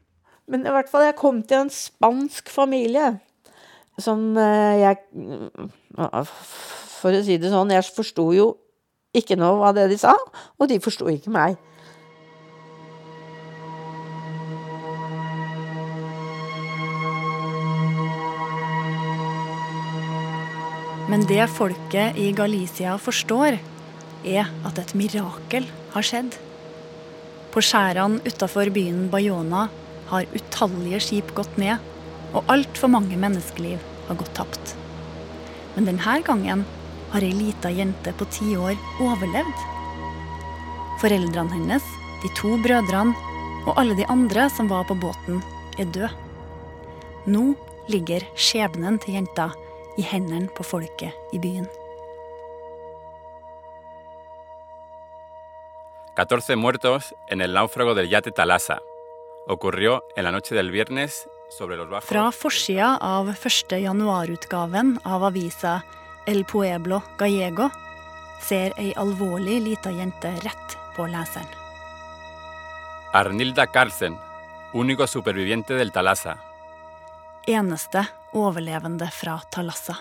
Men 0.48 0.66
i 0.68 0.74
hvert 0.74 0.90
fall, 0.92 1.06
jeg 1.08 1.20
kom 1.20 1.40
til 1.48 1.64
en 1.64 1.72
spansk 1.72 2.52
familie 2.52 3.14
som 4.02 4.34
eh, 4.42 4.82
jeg 4.82 4.98
For 6.98 7.14
å 7.14 7.22
si 7.24 7.38
det 7.38 7.52
sånn, 7.54 7.72
jeg 7.72 7.86
forsto 7.94 8.32
jo 8.36 8.48
ikke 9.14 9.38
noe 9.38 9.70
av 9.70 9.76
det 9.78 9.86
de 9.92 10.00
sa, 10.02 10.16
og 10.58 10.70
de 10.72 10.80
forsto 10.82 11.06
ikke 11.12 11.32
meg. 11.34 11.60
Men 21.12 21.28
det 21.30 21.46
folket 21.54 22.18
i 22.18 22.32
Galicia 22.34 22.96
forstår, 22.98 23.60
er 24.26 24.50
at 24.66 24.80
et 24.82 24.96
mirakel 24.98 25.68
har 25.94 26.08
skjedd. 26.08 26.40
På 27.54 27.62
skjærene 27.62 28.24
utafor 28.26 28.72
byen 28.74 29.12
Bayona 29.14 29.68
har 30.14 30.30
utallige 30.38 31.02
skip 31.02 31.34
gått 31.38 31.58
ned, 31.62 31.82
og 32.34 32.48
altfor 32.52 32.92
mange 32.94 33.18
menneskeliv 33.20 33.82
har 34.08 34.18
gått 34.20 34.34
tapt. 34.38 34.76
Men 35.76 35.90
denne 35.90 36.16
gangen 36.26 36.64
har 37.14 37.26
ei 37.26 37.34
lita 37.34 37.70
jente 37.74 38.14
på 38.18 38.28
ti 38.34 38.56
år 38.58 38.78
overlevd. 39.02 39.68
Foreldrene 41.02 41.54
hennes, 41.58 41.86
de 42.24 42.32
to 42.38 42.56
brødrene 42.64 43.14
og 43.68 43.78
alle 43.80 43.96
de 43.98 44.08
andre 44.12 44.48
som 44.52 44.70
var 44.72 44.88
på 44.90 44.98
båten, 45.00 45.42
er 45.80 45.90
døde. 45.90 46.12
Nå 47.26 47.54
ligger 47.92 48.26
skjebnen 48.36 49.00
til 49.04 49.18
jenta 49.18 49.50
i 49.98 50.04
hendene 50.06 50.52
på 50.56 50.66
folket 50.68 51.36
i 51.36 51.40
byen. 51.40 51.70
14 56.14 56.60
muertos 56.60 57.14
en 57.28 57.42
el 57.42 57.54
náufrago 57.54 57.96
del 57.96 58.10
Talasa. 58.36 58.93
Fra 62.02 62.32
forsida 62.32 62.98
av 63.02 63.30
1. 63.30 63.72
januarutgaven 63.82 65.00
av 65.04 65.24
avisa 65.24 65.82
El 66.26 66.46
Pueblo 66.46 67.02
Gallego 67.20 67.68
ser 68.48 68.72
ei 68.80 68.94
alvorlig 68.96 69.60
lita 69.66 69.92
jente 69.92 70.32
rett 70.48 70.78
på 70.96 71.10
leseren. 71.12 71.52
Arnilda 73.14 73.68
Carlsen, 73.68 74.16
unico 74.74 75.08
superviviente 75.08 75.76
del 75.76 75.92
Talasa. 75.92 76.38
Eneste 77.48 78.08
overlevende 78.34 79.12
fra 79.12 79.42
Talassa. 79.52 80.00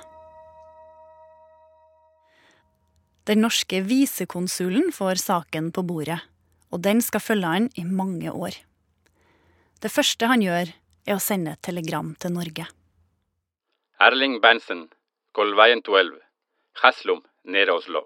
Den 3.27 3.43
norske 3.43 3.83
visekonsulen 3.83 4.93
får 4.95 5.19
saken 5.19 5.73
på 5.75 5.83
bordet, 5.83 6.23
og 6.71 6.87
den 6.87 7.03
skal 7.03 7.21
følge 7.21 7.57
han 7.59 7.73
i 7.75 7.85
mange 7.85 8.31
år. 8.31 8.55
Det 9.83 9.91
første 9.91 10.29
han 10.31 10.43
gjør, 10.45 10.69
er 11.11 11.17
å 11.17 11.23
sende 11.23 11.57
et 11.57 11.63
telegram 11.67 12.13
til 12.23 12.31
Norge. 12.37 12.69
Erling 13.99 14.37
Berntsen, 14.43 14.85
Kolveien 15.35 15.83
12, 15.83 16.13
Haslum, 16.83 17.25
nede 17.43 17.75
Oslo. 17.75 18.05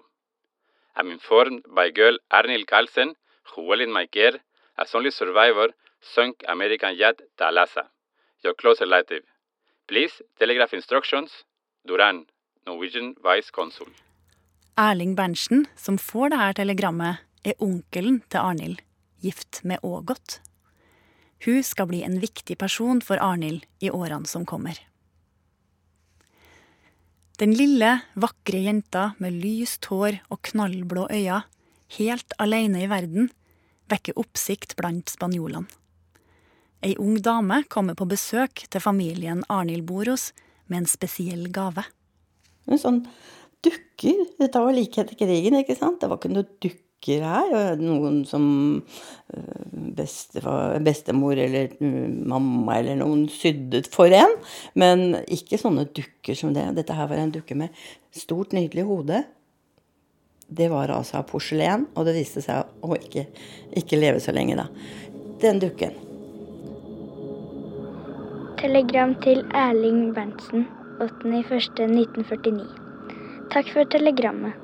I'm 0.97 1.11
informed 1.13 1.67
by 1.77 1.91
girl 1.93 2.17
Arnil 2.33 2.65
Carlsen, 2.65 3.13
who 3.51 3.67
well 3.69 3.81
in 3.81 3.93
my 3.93 4.07
care, 4.07 4.39
as 4.79 4.95
only 4.95 5.11
survivor, 5.11 5.67
sunk 6.15 6.41
American 6.49 6.97
yacht 6.97 7.21
Thalassa, 7.37 7.85
your 8.43 8.55
close 8.55 8.81
relative. 8.81 9.21
Please 9.87 10.21
telegraph 10.39 10.73
instructions, 10.73 11.29
Duran, 11.85 12.25
Norwegian 12.65 13.13
vice 13.21 13.51
consul. 13.51 13.93
Erling 14.77 15.13
Berntsen, 15.15 15.67
som 15.75 16.01
får 16.01 16.33
dette 16.33 16.57
telegrammet, 16.63 17.21
er 17.45 17.61
onkelen 17.61 18.23
til 18.29 18.41
Arnhild, 18.41 18.81
gift 19.21 19.61
med 19.63 19.85
Ågot. 19.85 20.39
Hun 21.45 21.63
skal 21.63 21.89
bli 21.89 22.01
en 22.03 22.19
viktig 22.21 22.57
person 22.57 23.01
for 23.03 23.21
Arnhild 23.21 23.65
i 23.79 23.91
årene 23.93 24.29
som 24.29 24.45
kommer. 24.45 24.79
Den 27.37 27.53
lille, 27.53 27.99
vakre 28.17 28.63
jenta 28.65 29.11
med 29.21 29.35
lyst 29.37 29.85
hår 29.91 30.17
og 30.33 30.41
knallblå 30.49 31.05
øyne, 31.13 31.43
helt 31.99 32.33
alene 32.41 32.81
i 32.81 32.89
verden, 32.89 33.29
vekker 33.91 34.17
oppsikt 34.17 34.73
blant 34.79 35.13
spanjolene. 35.13 35.69
Ei 36.85 36.93
ung 37.01 37.17
dame 37.21 37.63
kommer 37.73 37.97
på 37.97 38.05
besøk 38.09 38.65
til 38.69 38.81
familien 38.81 39.43
Arnhild 39.49 39.85
bor 39.89 40.09
hos 40.09 40.31
med 40.69 40.83
en 40.83 40.89
spesiell 40.89 41.47
gave. 41.53 41.85
En 42.69 42.81
sånn 42.81 42.99
dukker. 43.65 44.25
Dette 44.37 44.61
var 44.61 44.75
like 44.75 45.01
etter 45.01 45.17
krigen, 45.17 45.57
ikke 45.57 45.77
sant? 45.77 46.01
Det 46.01 46.09
var 46.09 46.19
ikke 46.19 46.33
noe 46.33 46.45
dukker 46.45 46.86
her. 47.05 47.77
Noen 47.79 48.25
som 48.25 48.83
bestefar, 49.97 50.79
bestemor 50.79 51.37
eller 51.37 51.69
mamma 51.79 52.79
eller 52.79 52.95
noen 52.99 53.27
syddet 53.29 53.87
for 53.93 54.11
en. 54.11 54.35
Men 54.73 55.23
ikke 55.27 55.57
sånne 55.61 55.87
dukker 55.87 56.35
som 56.35 56.53
det. 56.53 56.75
Dette 56.75 56.93
her 56.93 57.07
var 57.07 57.17
en 57.17 57.31
dukke 57.31 57.55
med 57.55 57.69
stort, 58.11 58.51
nydelig 58.51 58.83
hode. 58.87 59.23
Det 60.47 60.69
var 60.71 60.89
altså 60.89 61.17
av 61.19 61.27
porselen, 61.27 61.87
og 61.95 62.05
det 62.07 62.15
viste 62.15 62.41
seg 62.41 62.63
å 62.81 62.95
ikke, 62.95 63.25
ikke 63.75 63.99
leve 63.99 64.19
så 64.23 64.31
lenge, 64.31 64.55
da. 64.55 64.69
Den 65.41 65.59
dukken. 65.59 65.91
Telegram 68.57 69.11
til 69.21 69.43
Erling 69.53 70.15
Berntsen 70.15 70.65
8.1.1949. 71.03 72.63
Takk 73.53 73.69
for 73.75 73.83
telegrammet. 73.91 74.55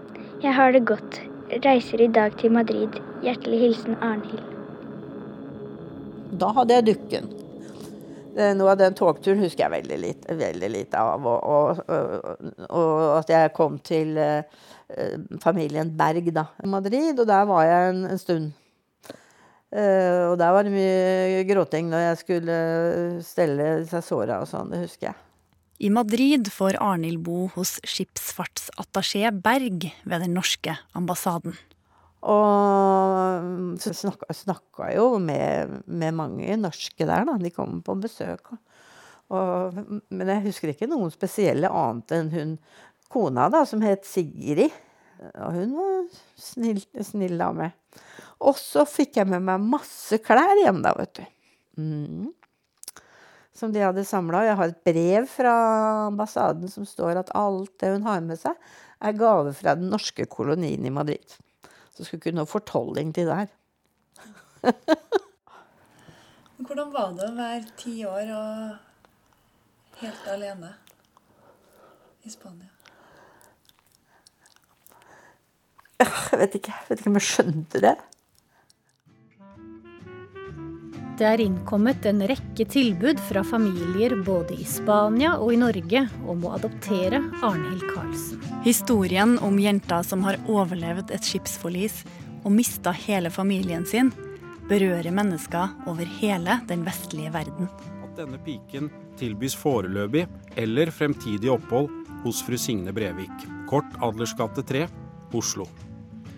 Jeg 0.41 0.55
har 0.57 0.73
det 0.73 0.85
godt. 0.89 1.32
Reiser 1.61 2.01
i 2.01 2.07
dag 2.09 2.33
til 2.39 2.51
Madrid. 2.51 2.95
Hjertelig 3.21 3.59
hilsen 3.61 3.97
Arnhild. 4.01 4.41
Da 6.41 6.49
hadde 6.57 6.77
jeg 6.79 6.85
dukken. 6.87 7.27
Noe 8.57 8.71
av 8.71 8.79
den 8.79 8.95
togturen 8.97 9.43
husker 9.43 9.67
jeg 9.67 9.73
veldig 9.75 9.97
lite, 10.01 10.37
veldig 10.39 10.69
lite 10.73 10.97
av. 10.97 11.27
Og, 11.29 11.83
og, 11.85 12.31
og, 12.69 13.03
at 13.19 13.29
jeg 13.29 13.51
kom 13.53 13.77
til 13.85 14.17
uh, 14.17 14.41
familien 15.43 15.91
Berg 15.97 16.31
da, 16.33 16.47
i 16.63 16.71
Madrid, 16.71 17.19
og 17.19 17.29
der 17.29 17.45
var 17.51 17.67
jeg 17.69 17.91
en, 17.91 18.01
en 18.15 18.21
stund. 18.21 18.49
Uh, 19.69 20.31
og 20.31 20.39
der 20.41 20.55
var 20.57 20.65
det 20.65 20.73
mye 20.73 21.45
gråting 21.49 21.93
når 21.93 22.07
jeg 22.07 22.23
skulle 22.23 22.57
stelle 23.25 23.69
seg 23.89 24.05
såra 24.05 24.41
og 24.41 24.49
sånn, 24.49 24.73
det 24.73 24.87
husker 24.87 25.11
jeg. 25.11 25.21
I 25.81 25.89
Madrid 25.89 26.51
får 26.53 26.77
Arnhild 26.81 27.23
bo 27.25 27.47
hos 27.55 27.79
skipsfartsattaché 27.81 29.31
Berg 29.33 29.87
ved 30.05 30.21
den 30.21 30.35
norske 30.37 30.75
ambassaden. 30.93 31.55
Og 32.23 33.79
så 33.83 33.91
snakka, 33.97 34.29
snakka 34.33 34.91
jo 34.93 35.07
med, 35.19 35.81
med, 35.85 36.13
mange 36.15 36.55
norske 36.61 37.07
der, 37.07 37.25
da. 37.27 37.35
De 37.41 37.51
kom 37.51 37.81
på 37.83 37.97
besøk. 37.99 38.53
Og, 39.33 39.81
men 40.13 40.31
jeg 40.31 40.45
husker 40.45 40.71
ikke 40.71 40.87
noen 40.91 41.11
spesielle 41.11 41.71
annet 41.71 42.15
enn 42.15 42.31
hun 42.31 42.55
kona, 43.11 43.49
da, 43.51 43.65
som 43.67 43.83
het 43.83 44.07
Sigrid. 44.07 44.71
Og 45.33 45.57
hun 45.57 45.75
var 45.79 45.99
snill, 46.39 46.79
snill 47.01 47.35
dame. 47.41 47.73
Og 48.43 48.55
så 48.61 48.85
fikk 48.87 49.19
jeg 49.19 49.29
med 49.33 49.43
meg 49.49 49.67
masse 49.73 50.21
klær 50.23 50.53
hjem, 50.61 50.83
da, 50.85 50.95
vet 51.01 51.19
du. 51.19 51.27
Mm 51.81 52.31
som 53.53 53.73
de 53.73 53.83
hadde 53.83 54.05
samla. 54.07 54.43
Jeg 54.47 54.57
har 54.59 54.71
et 54.71 54.83
brev 54.85 55.27
fra 55.29 55.53
ambassaden 56.07 56.71
som 56.71 56.85
står 56.89 57.21
at 57.21 57.33
alt 57.37 57.73
det 57.81 57.93
hun 57.95 58.07
har 58.07 58.23
med 58.25 58.39
seg, 58.41 58.57
er 59.03 59.19
gave 59.19 59.53
fra 59.57 59.75
den 59.77 59.91
norske 59.91 60.25
kolonien 60.31 60.85
i 60.85 60.93
Madrid. 60.93 61.37
Så 61.93 62.05
skulle 62.05 62.21
ikke 62.21 62.33
hun 62.33 62.41
noe 62.41 62.49
fortolling 62.49 63.13
til 63.15 63.29
der. 63.29 63.51
Hvordan 66.63 66.93
var 66.93 67.11
det 67.17 67.27
å 67.27 67.35
være 67.35 67.65
ti 67.77 67.97
år 68.07 68.29
og 68.33 69.99
helt 69.99 70.29
alene 70.31 70.71
i 72.23 72.31
Spania? 72.31 72.69
Jeg 76.03 76.39
vet 76.39 76.55
ikke, 76.57 76.73
jeg 76.73 76.89
vet 76.89 77.01
ikke 77.01 77.11
om 77.11 77.19
jeg 77.19 77.27
skjønte 77.27 77.81
det. 77.83 77.93
Det 81.13 81.25
er 81.29 81.41
innkommet 81.43 82.07
en 82.09 82.23
rekke 82.25 82.65
tilbud 82.65 83.19
fra 83.21 83.43
familier 83.45 84.15
både 84.25 84.55
i 84.57 84.63
Spania 84.65 85.35
og 85.37 85.51
i 85.53 85.59
Norge 85.61 86.01
om 86.25 86.41
å 86.41 86.55
adoptere 86.55 87.19
Arnhild 87.45 87.83
Karlsen. 87.91 88.41
Historien 88.65 89.35
om 89.45 89.59
jenta 89.61 89.99
som 90.01 90.25
har 90.25 90.39
overlevd 90.49 91.13
et 91.13 91.29
skipsforlis 91.29 91.99
og 92.41 92.55
mista 92.57 92.95
hele 92.97 93.29
familien 93.29 93.85
sin, 93.85 94.09
berører 94.65 95.13
mennesker 95.13 95.77
over 95.91 96.09
hele 96.17 96.57
den 96.65 96.81
vestlige 96.87 97.29
verden. 97.35 97.69
At 98.01 98.17
denne 98.17 98.41
piken 98.41 98.89
tilbys 99.21 99.53
foreløpig 99.53 100.25
eller 100.57 100.89
fremtidig 100.89 101.53
opphold 101.53 101.93
hos 102.25 102.41
fru 102.41 102.57
Signe 102.57 102.89
Brevik, 102.95 103.49
Kort 103.69 104.01
Adlersgate 104.01 104.65
3, 104.65 104.87
Oslo. 105.37 105.69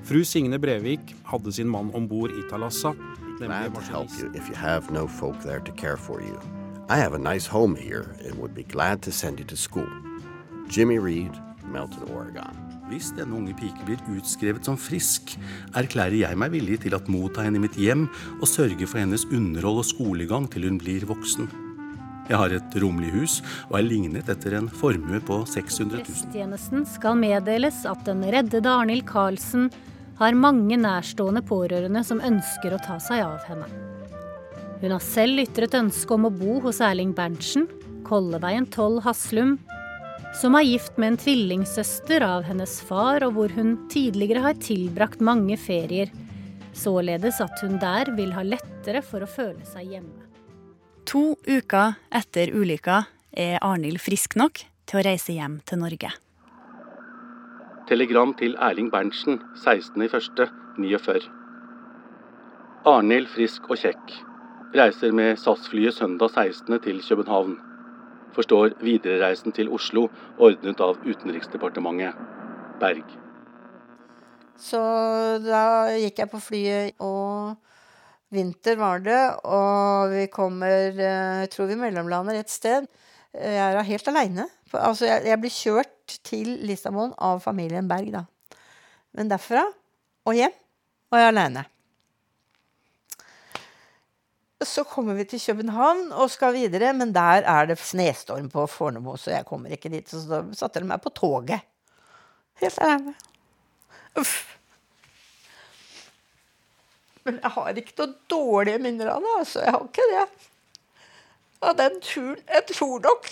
Fru 0.03 0.25
Signe 0.27 0.59
Brevik 0.59 1.15
hadde 1.31 1.55
sin 1.55 1.71
mann 1.71 1.95
om 1.95 2.11
bord 2.11 2.35
i 2.35 2.43
Thalassa 2.51 2.91
glad 3.37 3.73
to 3.73 3.81
help 3.81 4.09
you 4.17 4.31
if 4.33 4.47
you 4.49 4.55
have 4.55 4.91
no 4.91 5.07
folk 5.07 5.39
there 5.41 5.59
to 5.59 5.71
care 5.71 5.97
for 5.97 6.21
you. 6.21 6.39
I 6.89 6.97
have 6.97 7.13
a 7.13 7.19
nice 7.19 7.47
home 7.47 7.75
here 7.75 8.15
and 8.23 8.35
would 8.35 8.53
be 8.53 8.63
glad 8.63 9.01
to 9.03 9.11
send 9.11 9.39
you 9.39 9.45
to 9.45 9.57
school. 9.57 9.89
Jimmy 10.69 10.99
Reed, 10.99 11.31
Melton, 11.65 12.03
Oregon. 12.13 12.55
Hvis 12.89 13.09
denne 13.17 13.33
unge 13.33 13.55
pike 13.57 13.81
blir 13.87 14.01
utskrevet 14.13 14.67
som 14.67 14.77
frisk, 14.77 15.33
erklærer 15.73 16.19
jeg 16.19 16.37
meg 16.37 16.53
villig 16.53 16.83
til 16.83 16.93
å 16.93 17.01
motta 17.09 17.41
henne 17.41 17.57
i 17.57 17.63
mitt 17.63 17.77
hjem 17.81 18.05
og 18.37 18.45
sørge 18.47 18.85
for 18.85 19.01
hennes 19.01 19.25
underhold 19.25 19.81
og 19.81 19.87
skolegang 19.89 20.45
til 20.53 20.67
hun 20.69 20.77
blir 20.77 21.07
voksen. 21.09 21.49
Jeg 22.29 22.37
har 22.41 22.53
et 22.53 22.77
rommelig 22.81 23.11
hus 23.13 23.33
og 23.67 23.79
er 23.79 23.85
lignet 23.85 24.29
etter 24.29 24.55
en 24.57 24.69
formue 24.69 25.17
på 25.25 25.41
600 25.49 25.97
000. 25.97 26.05
Prestetjenesten 26.05 26.85
skal 26.89 27.17
meddeles 27.17 27.83
at 27.89 28.05
den 28.05 28.21
reddede 28.33 28.69
Arnhild 28.69 29.05
Karlsen 29.09 29.71
har 30.19 30.37
mange 30.39 30.77
nærstående 30.79 31.43
pårørende 31.45 32.03
som 32.07 32.23
ønsker 32.23 32.75
å 32.75 32.81
ta 32.83 32.97
seg 33.03 33.23
av 33.25 33.43
henne. 33.49 33.67
Hun 34.81 34.93
har 34.93 35.03
selv 35.03 35.41
ytret 35.43 35.75
ønske 35.77 36.15
om 36.15 36.27
å 36.27 36.33
bo 36.33 36.59
hos 36.63 36.81
Erling 36.83 37.13
Berntsen, 37.15 37.67
Kolleveien 38.05 38.67
12 38.69 39.01
Haslum, 39.05 39.55
som 40.35 40.55
er 40.59 40.67
gift 40.67 40.97
med 40.99 41.13
en 41.13 41.19
tvillingsøster 41.21 42.23
av 42.25 42.43
hennes 42.47 42.75
far, 42.83 43.23
og 43.23 43.37
hvor 43.37 43.55
hun 43.55 43.77
tidligere 43.91 44.43
har 44.43 44.59
tilbrakt 44.59 45.23
mange 45.23 45.57
ferier, 45.59 46.11
således 46.75 47.39
at 47.43 47.63
hun 47.63 47.79
der 47.79 48.11
vil 48.17 48.35
ha 48.35 48.43
lettere 48.43 49.01
for 49.05 49.23
å 49.23 49.31
føle 49.31 49.63
seg 49.67 49.95
hjemme. 49.95 50.27
To 51.07 51.37
uker 51.47 51.95
etter 52.13 52.51
ulykka 52.51 53.05
er 53.31 53.59
Arnhild 53.63 54.01
frisk 54.03 54.35
nok 54.39 54.63
til 54.89 54.99
å 54.99 55.05
reise 55.05 55.35
hjem 55.37 55.59
til 55.67 55.81
Norge. 55.81 56.11
Telegram 57.85 58.31
til 58.33 58.55
Erling 58.57 58.87
Berntsen 58.89 59.35
16.01.49. 59.61 61.27
Arnhild 62.89 63.27
frisk 63.29 63.67
og 63.69 63.77
kjekk. 63.77 64.15
Reiser 64.73 65.13
med 65.13 65.37
SAS-flyet 65.37 65.93
søndag 65.93 66.33
16. 66.33 66.79
til 66.81 67.03
København. 67.05 67.53
Forstår 68.33 68.73
viderereisen 68.81 69.53
til 69.53 69.69
Oslo 69.69 70.07
ordnet 70.41 70.81
av 70.81 70.97
Utenriksdepartementet. 71.05 72.17
Berg. 72.81 73.05
Så 74.57 74.81
da 75.45 75.93
gikk 75.93 76.23
jeg 76.23 76.31
på 76.33 76.41
flyet, 76.41 76.97
og 76.97 77.53
vinter 78.33 78.81
var 78.81 79.05
det. 79.05 79.23
Og 79.45 80.09
vi 80.09 80.25
kommer 80.33 80.89
Jeg 81.05 81.53
tror 81.53 81.69
vi 81.69 81.77
mellomlander 81.85 82.41
et 82.41 82.49
sted. 82.49 82.89
Jeg 83.35 83.77
er 83.77 83.91
helt 83.93 84.07
aleine. 84.07 84.49
Altså, 84.73 85.05
jeg, 85.05 85.25
jeg, 85.29 85.39
blir 85.41 85.53
kjørt 85.53 86.17
til 86.25 86.49
Lissabon 86.65 87.13
av 87.21 87.41
familien 87.43 87.87
Berg, 87.89 88.09
da. 88.15 88.25
Men 89.15 89.29
derfra 89.31 89.63
og 90.25 90.35
hjem 90.35 90.53
var 91.13 91.21
jeg 91.21 91.31
aleine. 91.31 91.65
Så 94.65 94.85
kommer 94.89 95.13
vi 95.19 95.27
til 95.29 95.41
København 95.43 96.09
og 96.15 96.31
skal 96.33 96.55
videre, 96.55 96.93
men 96.97 97.13
der 97.13 97.45
er 97.45 97.69
det 97.69 97.77
snestorm 97.79 98.49
på 98.49 98.65
Fornebu, 98.71 99.13
så 99.19 99.35
jeg 99.35 99.45
kommer 99.45 99.75
ikke 99.75 99.91
dit. 99.93 100.09
Så 100.09 100.23
da 100.25 100.41
satte 100.57 100.81
de 100.81 100.89
meg 100.89 101.03
på 101.03 101.13
toget. 101.13 101.61
Helt 102.63 102.81
aleine. 102.81 103.13
Uff. 104.17 104.55
Men 107.25 107.39
jeg 107.41 107.51
har 107.55 107.79
ikke 107.81 107.95
noe 107.99 108.13
dårlige 108.29 108.81
minner 108.81 109.09
av 109.13 109.23
det. 109.23 109.33
altså. 109.39 109.63
Jeg 109.65 109.73
har 109.75 109.87
ikke 109.87 110.09
det. 110.11 110.25
Av 111.65 111.77
den 111.77 112.01
turen. 112.01 112.41
Jeg 112.49 112.67
tror 112.73 112.99
nok 113.05 113.29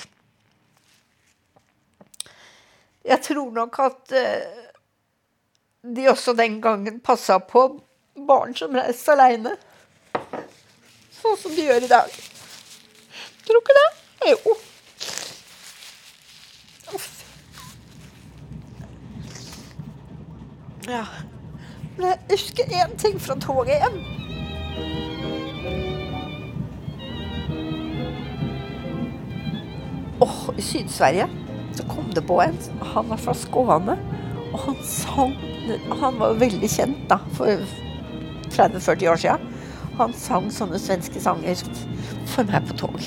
Jeg 3.04 3.22
tror 3.22 3.52
nok 3.52 3.80
at 3.84 4.14
uh, 4.16 4.64
de 5.96 6.08
også 6.08 6.34
den 6.34 6.62
gangen 6.62 7.00
passa 7.04 7.38
på 7.38 7.66
barn 8.28 8.56
som 8.56 8.76
reiste 8.76 9.12
aleine. 9.12 9.58
Sånn 11.12 11.38
som 11.40 11.56
de 11.56 11.66
gjør 11.68 11.84
i 11.84 11.92
dag. 11.92 12.16
Tror 13.44 13.60
ikke 13.60 13.76
det? 13.80 13.90
Jo. 14.32 14.56
Uff. 16.96 17.10
Ja. 20.88 21.04
Men 21.98 22.08
jeg 22.08 22.20
husker 22.32 22.76
én 22.80 22.96
ting 23.00 23.20
fra 23.22 23.36
toget 23.40 23.84
hjem. 23.84 24.00
Åh, 30.24 30.44
I 30.58 30.62
Syd-Sverige 30.62 31.43
så 31.78 31.86
kom 31.90 32.12
det 32.16 32.26
på 32.28 32.42
en. 32.42 32.58
Han 32.94 33.10
var 33.10 33.18
fra 33.18 33.34
Skåne. 33.38 33.98
Og 34.54 34.60
han 34.68 34.76
sang 34.86 35.34
Han 36.00 36.20
var 36.20 36.34
jo 36.34 36.40
veldig 36.44 36.70
kjent 36.70 37.06
da, 37.10 37.18
for 37.34 37.62
30-40 38.52 39.10
år 39.10 39.22
siden. 39.22 39.52
Han 39.98 40.14
sang 40.18 40.50
sånne 40.52 40.80
svenske 40.82 41.22
sanger 41.22 41.62
for 42.30 42.46
meg 42.50 42.66
på 42.68 42.78
tog. 42.84 42.98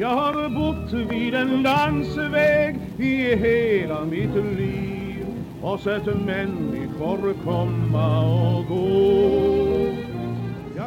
Jeg 0.00 0.08
har 0.08 0.38
bodd 0.54 0.92
vid 1.10 1.36
en 1.36 1.60
landsväg 1.62 2.80
i 2.98 3.14
hele 3.38 3.98
mitt 4.08 4.38
liv 4.56 5.26
og 5.62 5.78
sett 5.84 6.08
mennesker 6.26 7.36
komme 7.44 8.06
og 8.26 8.72
gå. 8.72 8.86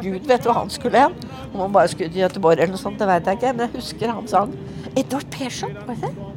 Gud 0.02 0.26
vet 0.28 0.44
hva 0.44 0.58
han 0.58 0.70
skulle 0.70 1.06
hen. 1.06 1.14
Om 1.52 1.60
han 1.60 1.72
bare 1.72 1.88
skulle 1.88 2.10
til 2.12 2.22
Göteborg 2.24 2.58
eller 2.58 2.74
noe 2.74 2.80
sånt, 2.80 2.98
det 3.00 3.08
vet 3.08 3.26
jeg 3.26 3.38
ikke. 3.38 3.52
Men 3.52 3.64
jeg 3.66 3.74
husker 3.76 4.12
han 4.12 4.28
sang 4.30 4.50
Edvard 4.96 5.28
Persson, 5.34 5.72
var 5.86 5.96
det 6.00 6.12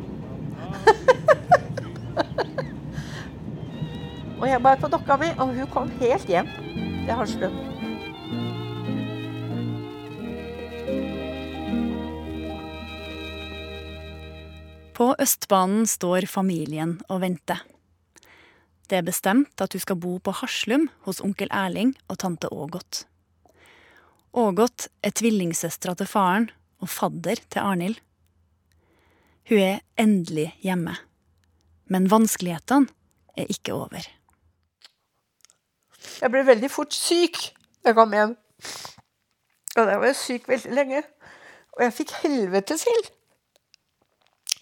og 4.39 4.48
jeg 4.48 4.62
bare 4.63 4.80
på 4.80 4.88
dokka 4.91 5.17
mi, 5.19 5.30
og 5.38 5.52
hun 5.56 5.67
kom 5.74 5.91
helt 6.00 6.28
hjem 6.30 6.48
til 7.06 7.13
Harslund. 7.15 7.58
På 15.00 15.13
Østbanen 15.15 15.88
står 15.88 16.28
familien 16.28 16.98
og 17.08 17.22
venter. 17.24 17.63
Det 18.89 18.98
er 18.98 19.06
bestemt 19.08 19.62
at 19.62 19.72
du 19.72 19.80
skal 19.80 19.95
bo 19.95 20.17
på 20.19 20.34
Haslum 20.41 20.89
hos 21.06 21.22
onkel 21.24 21.48
Erling 21.56 21.93
og 22.10 22.19
tante 22.19 22.52
Ågot. 22.52 23.09
Ågot 24.38 24.88
er 25.02 25.13
tvillingsøstera 25.18 25.96
til 25.98 26.08
faren 26.10 26.50
og 26.80 26.89
fadder 26.94 27.39
til 27.50 27.60
Arnhild. 27.60 27.98
Hun 29.50 29.58
er 29.58 29.80
endelig 29.98 30.52
hjemme. 30.62 30.94
Men 31.89 32.12
vanskelighetene 32.12 32.88
er 33.38 33.50
ikke 33.50 33.74
over. 33.74 34.06
Jeg 36.22 36.30
ble 36.30 36.44
veldig 36.46 36.70
fort 36.70 36.94
syk 36.94 37.39
da 37.82 37.89
jeg 37.89 37.98
kom 37.98 38.13
hjem. 38.13 38.36
Og 39.78 39.82
da 39.88 39.98
var 39.98 40.12
jeg 40.12 40.20
syk 40.20 40.48
veldig 40.52 40.76
lenge. 40.78 41.02
Og 41.78 41.84
jeg 41.88 41.96
fikk 41.98 42.15
helvetes 42.22 42.86
ild. 42.92 43.10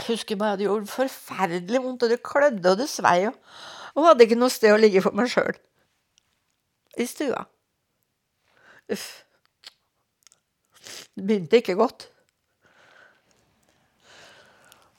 Husker 0.08 0.40
bare 0.40 0.58
det 0.58 0.70
gjorde 0.70 0.88
forferdelig 0.88 1.82
vondt, 1.84 2.04
og 2.06 2.10
det 2.14 2.24
klødde 2.24 2.72
og 2.72 2.78
det 2.80 2.88
svei. 2.90 3.28
Og, 3.28 3.36
og 3.98 4.08
hadde 4.08 4.28
ikke 4.28 4.40
noe 4.40 4.54
sted 4.54 4.72
å 4.72 4.80
ligge 4.80 5.04
for 5.04 5.18
meg 5.18 5.28
sjøl. 5.34 5.58
I 6.96 7.06
stua. 7.10 7.44
Uff. 8.94 9.27
Det 11.18 11.26
begynte 11.26 11.62
ikke 11.62 11.78
godt. 11.80 12.08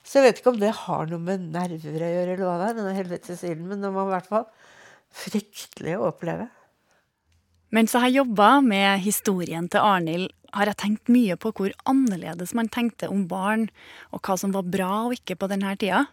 Så 0.09 0.17
jeg 0.17 0.25
vet 0.25 0.39
ikke 0.41 0.53
om 0.55 0.61
det 0.61 0.71
har 0.73 1.09
noe 1.09 1.21
med 1.21 1.49
nerver 1.53 2.01
å 2.01 2.07
gjøre, 2.09 2.33
eller 2.33 2.45
hva 2.47 2.55
det 2.57 2.69
er, 2.71 2.77
denne 2.79 2.95
helvetesilden, 2.97 3.67
men 3.69 3.83
det 3.83 3.91
var 3.93 4.07
i 4.07 4.13
hvert 4.15 4.29
fall 4.31 4.47
fryktelig 5.19 5.97
å 5.99 6.07
oppleve. 6.09 6.47
Mens 7.69 7.93
jeg 7.93 8.01
har 8.01 8.15
jobba 8.23 8.47
med 8.65 9.03
historien 9.03 9.67
til 9.69 9.85
Arnhild, 9.85 10.31
har 10.57 10.65
jeg 10.71 10.79
tenkt 10.81 11.11
mye 11.13 11.35
på 11.37 11.51
hvor 11.53 11.75
annerledes 11.89 12.55
man 12.57 12.71
tenkte 12.73 13.11
om 13.13 13.27
barn, 13.29 13.67
og 14.09 14.23
hva 14.25 14.37
som 14.41 14.55
var 14.55 14.65
bra 14.65 14.89
og 15.05 15.13
ikke 15.19 15.37
på 15.37 15.49
denne 15.51 15.75
tida. 15.77 16.07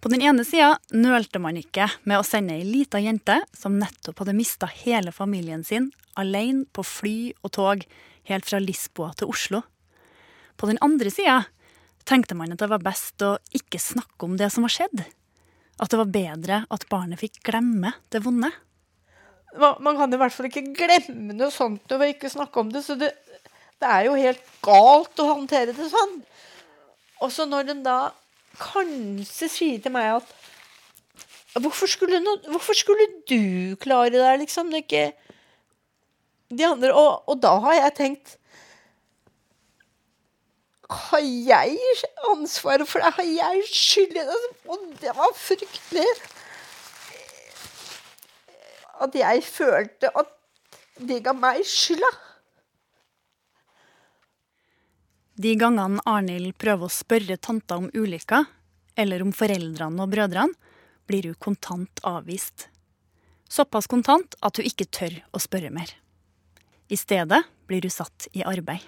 På 0.00 0.08
den 0.12 0.24
ene 0.24 0.44
sida 0.48 0.78
nølte 0.96 1.40
man 1.42 1.56
ikke 1.60 1.90
med 2.08 2.20
å 2.20 2.24
sende 2.24 2.56
ei 2.56 2.64
lita 2.64 3.00
jente 3.02 3.42
som 3.56 3.76
nettopp 3.80 4.22
hadde 4.22 4.36
mista 4.36 4.68
hele 4.70 5.12
familien 5.12 5.64
sin, 5.68 5.90
alene 6.16 6.64
på 6.72 6.84
fly 6.86 7.16
og 7.42 7.52
tog 7.56 7.84
helt 8.28 8.46
fra 8.48 8.60
Lisboa 8.62 9.12
til 9.16 9.30
Oslo. 9.32 9.62
På 10.56 10.68
den 10.70 10.80
andre 10.84 11.12
sida 11.12 11.42
tenkte 12.06 12.36
man 12.38 12.54
at 12.54 12.62
det 12.62 12.70
var 12.70 12.84
best 12.84 13.22
å 13.26 13.36
ikke 13.56 13.80
snakke 13.82 14.28
om 14.28 14.36
det 14.38 14.50
som 14.54 14.66
var 14.66 14.74
skjedd. 14.74 15.02
At 15.82 15.92
det 15.92 16.00
var 16.00 16.12
bedre 16.12 16.62
at 16.72 16.86
barnet 16.92 17.20
fikk 17.20 17.42
glemme 17.46 17.92
det 18.14 18.22
vonde. 18.24 18.52
Man, 19.56 19.96
kan 19.96 20.12
i 20.12 20.18
hvert 20.20 20.34
fall 20.34 20.48
ikke 20.50 20.68
glemme 20.76 21.36
noe 21.36 21.52
sånt 21.52 21.84
når 21.88 22.00
man 22.00 22.12
ikke 22.12 22.32
snakker 22.32 22.64
om 22.64 22.72
det. 22.72 22.82
Så 22.84 22.96
det, 23.00 23.12
det 23.80 23.90
er 23.90 24.08
jo 24.08 24.16
helt 24.18 24.52
galt 24.64 25.22
å 25.22 25.30
håndtere 25.32 25.76
det 25.76 25.88
sånn. 25.92 26.18
Og 27.24 27.32
så 27.32 27.46
når 27.48 27.70
den 27.70 27.84
da 27.84 28.12
kanskje 28.60 29.48
sier 29.52 29.80
til 29.84 29.96
meg 29.96 30.18
at 30.18 30.36
Hvorfor 31.56 31.88
skulle, 31.88 32.18
no, 32.20 32.34
hvorfor 32.52 32.76
skulle 32.76 33.06
du 33.24 33.76
klare 33.80 34.10
det, 34.12 34.32
liksom? 34.42 34.68
Det 34.68 34.82
ikke 34.82 35.04
de 36.48 36.66
andre. 36.66 36.92
Og, 36.94 37.26
og 37.26 37.40
da 37.42 37.56
har 37.64 37.78
jeg 37.80 37.94
tenkt 38.00 38.36
Har 40.86 41.24
jeg 41.24 41.78
ansvaret 42.30 42.86
for 42.86 43.02
det? 43.02 43.14
Har 43.16 43.26
jeg 43.26 43.64
skyld 43.72 44.14
i 44.14 44.22
det? 44.22 44.42
Og 44.70 44.84
det 45.02 45.14
var 45.16 45.32
fryktelig 45.34 46.06
at 49.02 49.16
jeg 49.18 49.42
følte 49.44 50.10
at 50.16 50.30
de 50.96 51.18
ga 51.20 51.34
meg 51.36 51.64
skylda. 51.68 52.08
De 55.36 55.52
gangene 55.60 56.00
Arnhild 56.08 56.54
prøver 56.56 56.88
å 56.88 56.92
spørre 56.92 57.36
tanta 57.36 57.76
om 57.76 57.90
ulykka, 57.92 58.46
eller 58.96 59.20
om 59.20 59.34
foreldrene 59.36 60.00
og 60.00 60.14
brødrene, 60.14 60.56
blir 61.06 61.28
hun 61.28 61.36
kontant 61.38 62.00
avvist. 62.08 62.70
Såpass 63.52 63.86
kontant 63.86 64.34
at 64.40 64.56
hun 64.56 64.66
ikke 64.66 64.88
tør 64.88 65.20
å 65.36 65.42
spørre 65.42 65.68
mer. 65.70 65.92
I 66.86 66.96
stedet 66.98 67.42
blir 67.66 67.82
hun 67.82 67.92
satt 67.92 68.28
i 68.36 68.44
arbeid. 68.46 68.84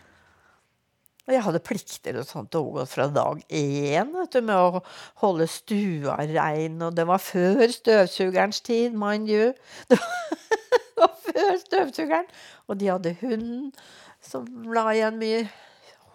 Jeg 1.28 1.44
hadde 1.44 1.60
plikter 1.60 2.16
og 2.16 2.24
sånt 2.24 2.56
overgått 2.56 2.94
fra 2.94 3.04
dag 3.12 3.40
én 3.52 4.14
vet 4.14 4.32
du, 4.32 4.40
med 4.48 4.56
å 4.56 4.80
holde 5.20 5.44
stua 5.50 6.14
rein. 6.30 6.78
Og 6.80 6.94
det 6.96 7.04
var 7.08 7.20
før 7.20 7.66
støvsugerens 7.68 8.62
tid, 8.64 8.96
mind 8.96 9.28
you. 9.28 9.50
Det 9.90 9.98
var, 10.00 10.38
det 10.72 11.02
var 11.02 11.16
før 11.26 11.58
støvsugeren. 11.64 12.30
Og 12.68 12.80
de 12.80 12.88
hadde 12.88 13.16
hund 13.20 13.82
som 14.24 14.46
la 14.72 14.86
igjen 14.94 15.20
mye 15.20 15.42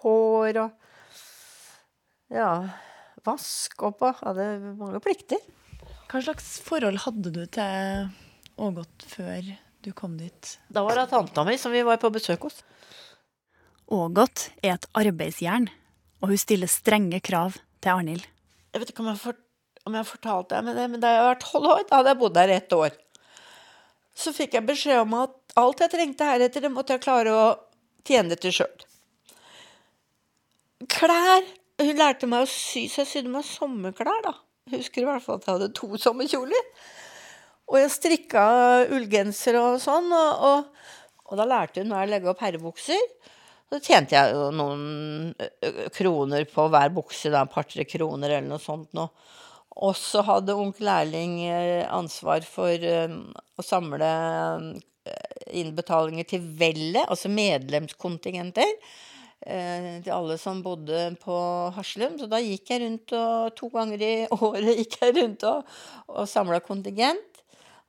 hår 0.03 0.63
og 0.65 0.79
Ja, 2.33 2.49
vask 3.21 3.83
opp 3.85 4.01
og 4.01 4.23
hadde 4.23 4.47
mange 4.79 4.97
plikter. 5.03 5.37
Hva 6.09 6.23
slags 6.23 6.55
forhold 6.65 6.97
hadde 7.05 7.29
du 7.35 7.43
til 7.53 8.09
Ågot 8.63 9.05
før 9.09 9.53
du 9.83 9.91
kom 9.95 10.15
dit? 10.17 10.57
Da 10.71 10.83
var 10.85 10.97
det 10.97 11.09
tanta 11.11 11.43
mi 11.47 11.57
som 11.59 11.73
vi 11.73 11.83
var 11.83 11.99
på 12.01 12.11
besøk 12.13 12.47
hos. 12.47 12.61
Ågot 13.91 14.47
er 14.63 14.77
et 14.77 14.87
arbeidsjern, 14.97 15.67
og 16.23 16.31
hun 16.31 16.39
stiller 16.39 16.71
strenge 16.71 17.19
krav 17.23 17.57
til 17.83 17.91
Arnhild. 17.91 18.27
Jeg 18.73 18.81
vet 18.81 18.93
ikke 18.93 19.03
om 19.03 19.09
jeg, 19.11 19.19
for, 19.21 19.39
om 19.83 19.95
jeg 19.95 20.05
har 20.05 20.09
fortalt 20.09 20.53
deg 20.53 20.63
men 20.65 20.77
det, 20.79 20.85
men 20.93 21.03
da 21.03 21.11
jeg 21.11 21.25
var 21.27 21.41
tolv 21.43 21.73
år, 21.75 21.83
da 21.89 21.99
hadde 21.99 22.13
jeg 22.13 22.21
bodd 22.23 22.37
der 22.37 22.53
ett 22.55 22.77
år. 22.77 22.95
Så 24.15 24.33
fikk 24.33 24.55
jeg 24.57 24.65
beskjed 24.69 25.03
om 25.03 25.17
at 25.19 25.35
alt 25.59 25.83
jeg 25.83 25.91
trengte 25.93 26.29
heretter, 26.29 26.63
det 26.63 26.71
måtte 26.73 26.95
jeg 26.95 27.03
klare 27.03 27.33
å 27.35 27.45
tjene 28.07 28.37
til 28.39 28.55
sjøl. 28.61 28.87
Klær 30.91 31.45
Hun 31.81 31.97
lærte 31.97 32.27
meg 32.29 32.43
å 32.45 32.47
sy, 32.47 32.83
så 32.87 33.01
jeg 33.01 33.09
sydde 33.09 33.31
meg 33.33 33.45
sommerklær, 33.47 34.19
da. 34.23 34.35
Jeg 34.69 34.83
husker 34.83 35.01
i 35.01 35.07
hvert 35.07 35.23
fall 35.25 35.39
at 35.39 35.47
jeg 35.47 35.55
hadde 35.57 35.69
to 35.75 35.87
sommerkjoler. 35.99 36.67
Og 37.73 37.79
jeg 37.81 37.89
strikka 37.89 38.45
ullgenser 38.93 39.57
og 39.57 39.79
sånn, 39.81 40.11
og, 40.13 40.43
og, 40.45 41.29
og 41.31 41.39
da 41.39 41.47
lærte 41.49 41.81
hun 41.81 41.89
meg 41.89 42.05
å 42.05 42.11
legge 42.11 42.29
opp 42.29 42.43
herrebukser. 42.45 43.01
Så 43.73 43.79
tjente 43.81 44.13
jeg 44.13 44.35
jo 44.35 44.51
noen 44.53 45.31
kroner 45.95 46.45
på 46.45 46.67
hver 46.69 46.91
bukse, 46.93 47.31
da, 47.33 47.41
et 47.41 47.53
par-tre 47.55 47.87
kroner 47.89 48.35
eller 48.35 48.45
noe 48.45 48.61
sånt 48.61 48.91
noe. 48.93 49.09
Og 49.81 49.95
så 49.97 50.21
hadde 50.21 50.53
onkel 50.53 50.91
Erling 50.93 51.39
ansvar 51.89 52.45
for 52.45 52.77
å 52.77 53.65
samle 53.65 54.09
innbetalinger 55.49 56.29
til 56.29 56.45
vellet, 56.59 57.01
altså 57.07 57.33
medlemskontingenter. 57.33 58.77
til 59.43 60.13
alle 60.13 60.37
som 60.37 60.61
bodde 60.63 61.17
på 61.19 61.35
Haslum. 61.75 62.19
Så 62.21 62.29
da 62.31 62.37
gikk 62.39 62.69
jeg 62.69 62.85
rundt 62.85 63.11
og 63.17 63.55
to 63.57 63.67
ganger 63.73 64.05
i 64.05 64.13
året 64.37 64.77
gikk 64.77 65.01
jeg 65.01 65.17
rundt 65.17 65.43
og, 65.49 65.65
og 66.13 66.29
samla 66.29 66.61
kontingent. 66.63 67.32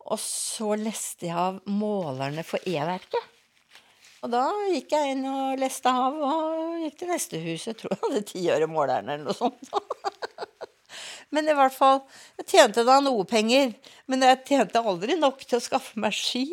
Og 0.04 0.20
så 0.20 0.74
leste 0.76 1.30
jeg 1.30 1.38
av 1.38 1.62
målerne 1.70 2.44
for 2.44 2.60
E-verket. 2.68 3.30
Og 4.24 4.30
da 4.32 4.44
gikk 4.72 4.92
jeg 4.94 5.14
inn 5.14 5.24
og 5.28 5.58
leste 5.60 5.90
av 5.92 6.16
og 6.16 6.78
gikk 6.80 6.96
til 7.00 7.10
neste 7.12 7.40
hus. 7.42 7.66
Jeg 7.68 7.76
tror 7.80 7.92
jeg 7.92 8.02
hadde 8.06 8.22
ti 8.30 8.44
øre 8.52 8.68
måleren 8.70 9.10
eller 9.12 9.26
noe 9.26 9.36
sånt. 9.36 9.68
Men 11.34 11.48
i 11.50 11.56
hvert 11.56 11.74
fall, 11.74 12.00
jeg 12.40 12.48
tjente 12.54 12.84
da 12.86 13.00
noe 13.04 13.26
penger. 13.28 13.74
Men 14.08 14.24
jeg 14.24 14.40
tjente 14.48 14.80
aldri 14.80 15.18
nok 15.20 15.44
til 15.44 15.58
å 15.58 15.64
skaffe 15.64 16.00
meg 16.00 16.16
ski 16.16 16.46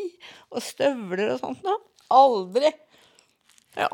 og 0.51 0.59
støvler 0.65 1.35
og 1.35 1.43
sånt 1.45 1.63
noe. 1.67 1.79
Aldri. 2.11 2.73
Ja. 3.77 3.87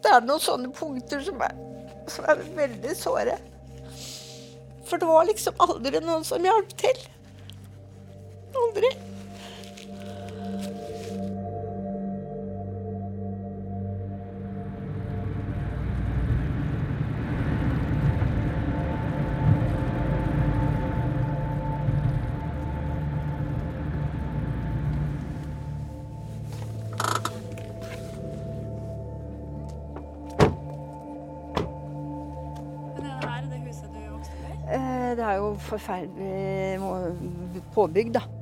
Det 0.00 0.12
er 0.16 0.24
noen 0.24 0.40
sånne 0.40 0.72
punkter 0.72 1.20
som 1.24 1.42
er, 1.44 1.56
som 2.08 2.28
er 2.30 2.40
veldig 2.56 2.96
såre. 2.96 3.36
For 4.88 4.96
det 5.00 5.08
var 5.10 5.28
liksom 5.28 5.60
aldri 5.60 6.00
noen 6.00 6.24
som 6.24 6.44
hjalp 6.44 6.72
til. 6.80 7.04
Aldri. 8.54 8.90
Det? 32.96 34.74
Eh, 34.74 35.16
Det 35.16 35.24
er 35.24 35.32
jo 35.34 35.54
forferdelig 35.54 36.80
påbygg, 37.74 38.14
da. 38.14 38.39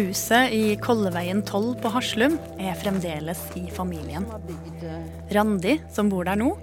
Huset 0.00 0.52
i 0.52 0.76
Kolleveien 0.80 1.42
12 1.42 1.74
på 1.82 1.88
Haslum 1.92 2.38
er 2.56 2.72
fremdeles 2.80 3.40
i 3.58 3.66
familien. 3.70 4.24
Randi, 5.28 5.74
som 5.92 6.08
bor 6.08 6.24
der 6.24 6.38
nå, 6.40 6.56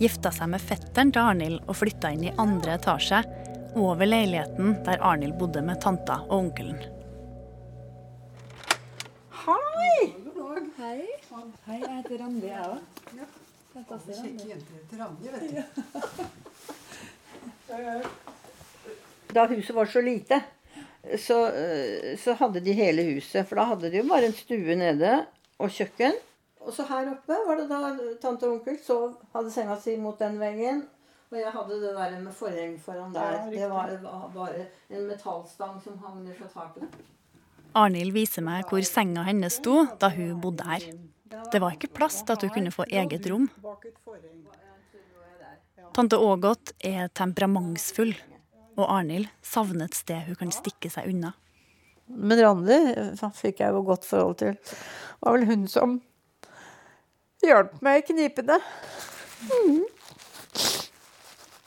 gifta 0.00 0.32
seg 0.34 0.50
med 0.50 0.64
fetteren 0.64 1.12
til 1.14 1.22
Arnhild 1.22 1.60
og 1.68 1.76
flytta 1.78 2.10
inn 2.16 2.24
i 2.26 2.32
andre 2.42 2.74
etasje, 2.80 3.20
over 3.78 4.10
leiligheten 4.10 4.74
der 4.88 4.98
Arnhild 5.06 5.38
bodde 5.38 5.62
med 5.62 5.78
tanta 5.84 6.16
og 6.26 6.34
onkelen. 6.40 6.82
Hei! 9.44 10.10
Hei. 10.80 11.06
Hei, 11.68 11.78
jeg 11.78 11.94
heter 11.94 12.16
Randi, 12.24 12.48
jeg 12.50 12.64
òg. 12.66 12.78
Da 19.30 19.46
huset 19.46 19.76
var 19.76 19.86
så 19.86 20.00
lite, 20.02 20.40
så, 21.18 21.46
eh, 21.46 22.16
så 22.20 22.34
hadde 22.38 22.62
de 22.64 22.72
hele 22.76 23.04
huset. 23.14 23.46
For 23.48 23.60
da 23.60 23.68
hadde 23.72 23.90
de 23.90 24.02
jo 24.02 24.08
bare 24.08 24.30
en 24.30 24.36
stue 24.36 24.76
nede 24.78 25.12
og 25.60 25.72
kjøkken. 25.72 26.18
Og 26.60 26.74
så 26.76 26.84
her 26.88 27.08
oppe 27.14 27.36
var 27.46 27.56
det 27.56 27.68
da 27.70 27.78
tante 28.20 28.48
og 28.48 28.58
onkel 28.58 28.76
sov, 28.84 29.14
hadde 29.32 29.52
senga 29.52 29.78
si 29.80 29.96
mot 29.96 30.18
den 30.20 30.36
veggen. 30.40 30.82
Og 31.30 31.38
jeg 31.38 31.52
hadde 31.54 31.78
det 31.80 31.94
der 31.94 32.18
med 32.20 32.34
forheng 32.34 32.74
foran 32.82 33.14
der. 33.14 33.38
Ja, 33.38 33.50
det 33.50 33.70
var 33.70 33.94
var 34.02 34.28
bare 34.34 34.66
en 34.90 35.06
metallstang 35.06 35.80
som 35.82 35.98
hang 36.02 36.24
ned 36.24 36.36
fra 36.36 36.50
taket. 36.50 37.00
Arnhild 37.78 38.12
viser 38.12 38.42
meg 38.42 38.66
hvor 38.66 38.82
senga 38.82 39.22
hennes 39.28 39.60
sto 39.60 39.84
da 40.02 40.10
hun 40.10 40.40
bodde 40.42 40.66
her. 40.66 40.88
Det 41.52 41.60
var 41.62 41.76
ikke 41.76 41.92
plass 41.94 42.24
til 42.24 42.34
at 42.34 42.42
hun 42.42 42.50
kunne 42.50 42.72
få 42.74 42.88
eget 42.90 43.28
rom. 43.30 43.46
Tante 45.94 46.18
Ågot 46.18 46.74
er 46.86 47.08
temperamentsfull, 47.14 48.12
og 48.80 48.90
Arnhild 48.96 49.28
savner 49.44 49.88
et 49.88 49.98
sted 49.98 50.26
hun 50.28 50.38
kan 50.40 50.52
stikke 50.54 50.90
seg 50.92 51.10
unna. 51.12 51.34
Men 52.10 52.40
Randi 52.42 52.78
fikk 53.38 53.60
jeg 53.62 53.74
jo 53.74 53.84
godt 53.86 54.08
forhold 54.08 54.40
til. 54.40 54.56
Det 54.56 55.26
var 55.26 55.36
vel 55.36 55.46
hun 55.50 55.68
som 55.70 56.00
hjalp 57.44 57.76
meg 57.84 58.00
i 58.00 58.06
knipene. 58.10 58.58
Mm. 59.50 59.84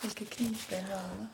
Hvilke 0.03 0.27
kniper 0.35 0.83
var 0.89 1.07
det? 1.13 1.21
da? 1.21 1.31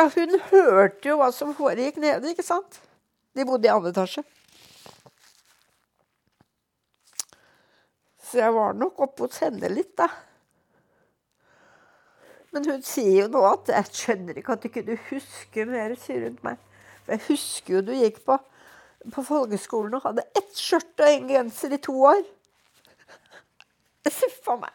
Ja, 0.00 0.06
hun 0.14 0.38
hørte 0.48 1.10
jo 1.10 1.16
hva 1.20 1.26
som 1.34 1.50
foregikk 1.56 1.98
nede, 2.00 2.30
ikke 2.30 2.44
sant? 2.46 2.78
De 3.36 3.44
bodde 3.44 3.68
i 3.68 3.72
andre 3.72 3.90
etasje. 3.92 4.22
Så 8.24 8.38
jeg 8.38 8.54
var 8.54 8.76
nok 8.78 9.02
oppe 9.04 9.26
hos 9.26 9.42
henne 9.42 9.68
litt, 9.72 9.92
da. 9.98 10.06
Men 12.50 12.66
hun 12.66 12.82
sier 12.82 13.24
jo 13.24 13.28
nå 13.30 13.44
at 13.46 13.70
'jeg 13.70 13.94
skjønner 13.94 14.38
ikke 14.38 14.56
at 14.56 14.62
du 14.62 14.68
kunne 14.74 14.98
huske 15.10 15.66
mer', 15.66 15.94
sier 15.98 16.26
hun 16.26 16.36
til 16.36 16.46
meg. 16.48 16.58
For 17.04 17.14
jeg 17.14 17.26
husker 17.28 17.74
jo 17.74 17.82
du 17.86 17.92
gikk 17.94 18.24
på, 18.26 18.38
på 19.14 19.22
folkeskolen 19.24 19.94
og 19.94 20.04
hadde 20.08 20.26
ett 20.36 20.52
skjørt 20.58 21.00
og 21.00 21.08
en 21.08 21.30
genser 21.30 21.72
i 21.74 21.78
to 21.78 21.94
år. 21.94 22.24
Huff 24.10 24.48
a 24.48 24.56
meg. 24.56 24.74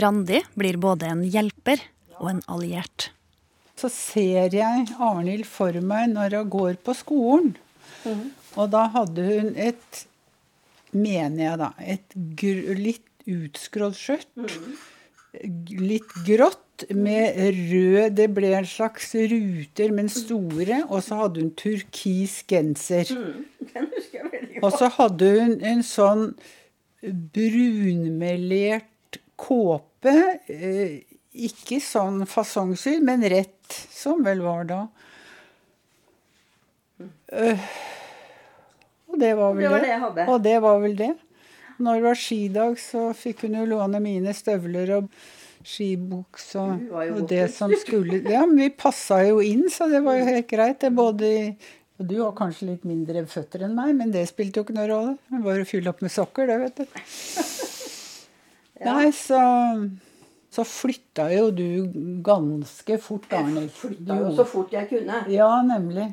Randi 0.00 0.40
blir 0.56 0.76
både 0.80 1.08
en 1.08 1.22
hjelper 1.24 1.82
og 2.18 2.30
en 2.30 2.42
alliert. 2.52 3.10
Så 3.76 3.90
ser 3.92 4.54
jeg 4.54 4.88
Arnhild 4.96 5.46
for 5.48 5.76
meg 5.84 6.10
når 6.14 6.38
hun 6.38 6.52
går 6.52 6.76
på 6.84 6.94
skolen. 6.96 7.54
Og 8.56 8.70
da 8.72 8.86
hadde 8.94 9.24
hun 9.24 9.50
et, 9.60 10.02
mener 10.92 11.42
jeg 11.44 11.60
da, 11.60 11.70
et 11.80 12.16
gr 12.40 12.76
litt 12.78 13.26
utskrådd 13.26 13.96
skjørt. 13.98 14.30
Litt 15.80 16.12
grått 16.26 16.84
med 16.92 17.36
rød 17.70 18.16
Det 18.18 18.26
ble 18.36 18.50
en 18.58 18.66
slags 18.68 19.14
ruter, 19.14 19.92
men 19.96 20.08
store. 20.12 20.82
Og 20.88 21.02
så 21.04 21.22
hadde 21.22 21.44
hun 21.44 21.52
turkis 21.56 22.42
genser. 22.48 23.08
Veldig 23.74 24.62
Og 24.62 24.70
så 24.76 24.90
hadde 24.98 25.32
hun 25.38 25.56
en 25.64 25.82
sånn 25.86 26.30
brunmelert 27.02 29.20
kåpe. 29.36 30.14
Eh, 30.48 31.02
ikke 31.46 31.80
sånn 31.84 32.22
fasongsydd, 32.28 33.02
men 33.04 33.24
rett, 33.28 33.52
som 33.92 34.22
vel 34.24 34.40
var 34.44 34.64
da. 34.68 34.80
Og 39.06 39.20
det 39.20 39.32
var 39.36 39.54
vel 39.56 39.62
Det 39.62 39.70
var 39.70 39.80
det. 39.80 40.14
det. 40.16 40.28
Og 40.28 40.42
det 40.42 40.62
var 40.62 40.80
vel 40.80 40.96
det. 40.96 41.14
Når 41.78 41.98
det 41.98 42.06
var 42.06 42.20
skidag, 42.20 42.78
så 42.80 43.08
fikk 43.16 43.46
hun 43.46 43.58
jo 43.60 43.66
låne 43.74 44.00
mine 44.02 44.32
støvler 44.36 44.94
og 44.96 45.10
skibuks 45.66 46.52
og, 46.62 46.84
og 46.94 47.24
det 47.28 47.48
som 47.50 47.72
skulle 47.74 48.20
Ja, 48.22 48.44
men 48.46 48.60
vi 48.60 48.68
passa 48.70 49.18
jo 49.26 49.40
inn, 49.42 49.66
så 49.72 49.88
det 49.90 50.04
var 50.06 50.20
jo 50.20 50.28
helt 50.28 50.48
greit. 50.50 50.78
Det 50.84 50.92
både 50.94 51.32
og 51.96 52.04
Du 52.10 52.18
har 52.20 52.34
kanskje 52.36 52.68
litt 52.68 52.82
mindre 52.84 53.22
føtter 53.28 53.64
enn 53.64 53.76
meg, 53.76 53.94
men 53.96 54.10
det 54.12 54.26
spilte 54.28 54.60
jo 54.60 54.66
ikke 54.66 54.76
noen 54.76 54.90
rolle. 54.90 55.14
Det 55.32 55.40
var 55.46 55.62
å 55.62 55.68
fylle 55.68 55.92
opp 55.92 56.02
med 56.04 56.12
sokker, 56.12 56.50
det, 56.50 56.58
vet 56.60 56.82
du. 56.82 56.98
Nei, 58.86 59.06
så 59.16 59.40
så 60.56 60.64
flytta 60.64 61.26
jo 61.34 61.50
du 61.52 61.66
ganske 62.24 62.96
fort, 63.02 63.26
Arnhild. 63.36 63.72
flytta 63.76 64.16
jo 64.22 64.30
så 64.38 64.44
fort 64.48 64.72
jeg 64.72 64.88
kunne. 64.88 65.18
Ja, 65.28 65.50
nemlig. 65.66 66.06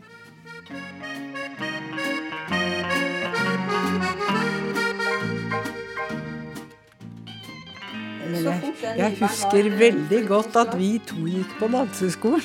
Jeg, 8.83 9.15
husker 9.19 9.69
veldig 9.79 10.21
godt 10.27 10.57
at 10.59 10.75
vi 10.79 10.97
to 11.07 11.23
gikk 11.27 11.55
på 11.59 11.69
danseskolen. 11.73 12.43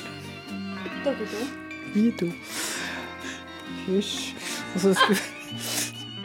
Dere 1.03 1.27
to. 1.33 1.49
Vi 1.93 2.05
to. 2.19 2.29
Hysj. 3.87 4.15
Og 4.75 4.81
så 4.83 4.93
skulle 4.93 5.19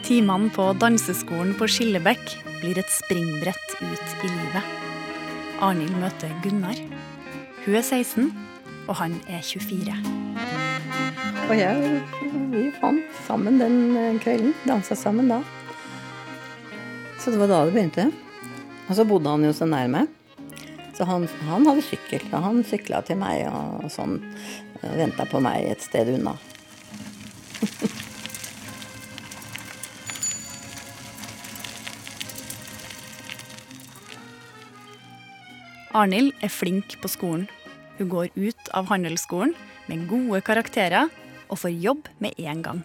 Timene 0.05 0.51
på 0.53 0.67
danseskolen 0.77 1.55
på 1.57 1.65
Skillebekk 1.65 2.35
blir 2.59 2.77
et 2.77 2.91
springbrett 2.93 3.71
ut 3.81 4.11
i 4.21 4.29
livet. 4.29 4.67
Arnhild 5.65 5.95
møter 5.97 6.29
Gunnar. 6.43 6.77
Hun 7.63 7.77
er 7.79 7.81
16, 7.81 8.27
og 8.85 8.99
han 8.99 9.15
er 9.25 9.41
24. 9.41 9.95
Og 11.47 11.55
jeg, 11.57 11.95
vi 12.53 12.67
fant 12.77 13.17
sammen 13.25 13.57
den 13.57 14.19
kvelden. 14.21 14.53
Dansa 14.67 14.93
sammen 14.99 15.33
da. 15.33 15.41
Så 17.17 17.33
det 17.33 17.41
var 17.41 17.49
da 17.49 17.63
det 17.65 17.73
begynte. 17.73 18.24
Og 18.85 18.93
så 18.97 19.05
bodde 19.07 19.31
han 19.31 19.45
jo 19.45 19.53
så 19.55 19.65
nær 19.69 19.89
meg. 19.91 20.07
Så 20.95 21.03
han, 21.09 21.27
han 21.49 21.65
hadde 21.67 21.83
sykkel, 21.83 22.23
og 22.31 22.43
han 22.45 22.63
sykla 22.67 23.01
til 23.03 23.17
meg 23.19 23.47
og 23.51 23.89
sånn. 23.91 24.19
Venta 24.85 25.25
på 25.27 25.41
meg 25.43 25.65
et 25.73 25.81
sted 25.83 26.07
unna. 26.13 26.37
Arnhild 35.95 36.33
er 36.43 36.51
flink 36.51 36.97
på 36.99 37.07
skolen. 37.07 37.47
Hun 37.95 38.09
går 38.11 38.27
ut 38.35 38.71
av 38.75 38.89
handelsskolen 38.91 39.53
med 39.87 40.09
gode 40.11 40.41
karakterer 40.43 41.07
og 41.47 41.61
får 41.61 41.71
jobb 41.71 42.09
med 42.19 42.35
en 42.43 42.61
gang. 42.65 42.81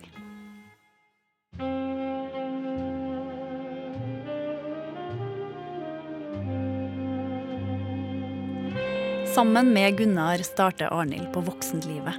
Sammen 9.34 9.72
med 9.72 9.96
Gunnar 9.96 10.38
starter 10.38 10.86
Arnhild 10.90 11.32
på 11.32 11.40
voksenlivet. 11.40 12.14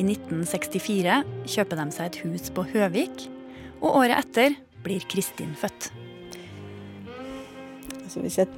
I 0.00 0.04
1964 0.06 1.18
kjøper 1.44 1.76
de 1.76 1.84
seg 1.92 2.06
et 2.06 2.18
hus 2.22 2.46
på 2.56 2.64
Høvik, 2.70 3.26
og 3.82 3.98
året 3.98 4.16
etter 4.16 4.56
blir 4.80 5.04
Kristin 5.12 5.52
født. 5.60 5.90
Altså 7.98 8.24
hvis 8.24 8.38
jeg 8.40 8.48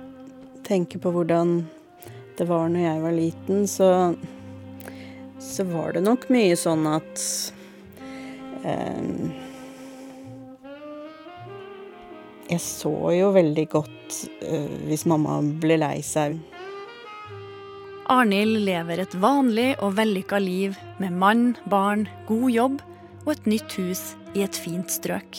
tenker 0.62 1.02
på 1.02 1.10
hvordan 1.16 1.64
det 2.38 2.46
var 2.46 2.70
når 2.70 2.86
jeg 2.86 3.02
var 3.08 3.18
liten, 3.18 3.66
så, 3.66 3.90
så 5.42 5.66
var 5.72 5.98
det 5.98 6.04
nok 6.06 6.28
mye 6.30 6.54
sånn 6.54 6.86
at 6.92 7.26
eh, 8.62 9.02
Jeg 12.52 12.60
så 12.60 12.94
jo 13.16 13.34
veldig 13.34 13.68
godt 13.72 14.22
eh, 14.44 14.72
hvis 14.86 15.08
mamma 15.10 15.40
ble 15.42 15.82
lei 15.82 15.98
seg. 16.06 16.38
Arnhild 18.12 18.58
lever 18.66 19.00
et 19.00 19.14
vanlig 19.16 19.70
og 19.80 19.94
vellykka 19.96 20.36
liv 20.42 20.74
med 21.00 21.14
mann, 21.16 21.44
barn, 21.72 22.02
god 22.28 22.48
jobb 22.52 22.80
og 23.22 23.30
et 23.32 23.46
nytt 23.48 23.72
hus 23.78 24.02
i 24.36 24.42
et 24.44 24.56
fint 24.58 24.90
strøk. 24.92 25.38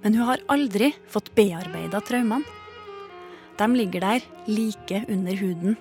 Men 0.00 0.14
hun 0.16 0.30
har 0.30 0.44
aldri 0.48 0.94
fått 1.12 1.28
bearbeida 1.36 2.00
traumene. 2.08 2.46
De 3.58 3.66
ligger 3.74 4.00
der 4.00 4.24
like 4.46 5.02
under 5.12 5.36
huden, 5.36 5.74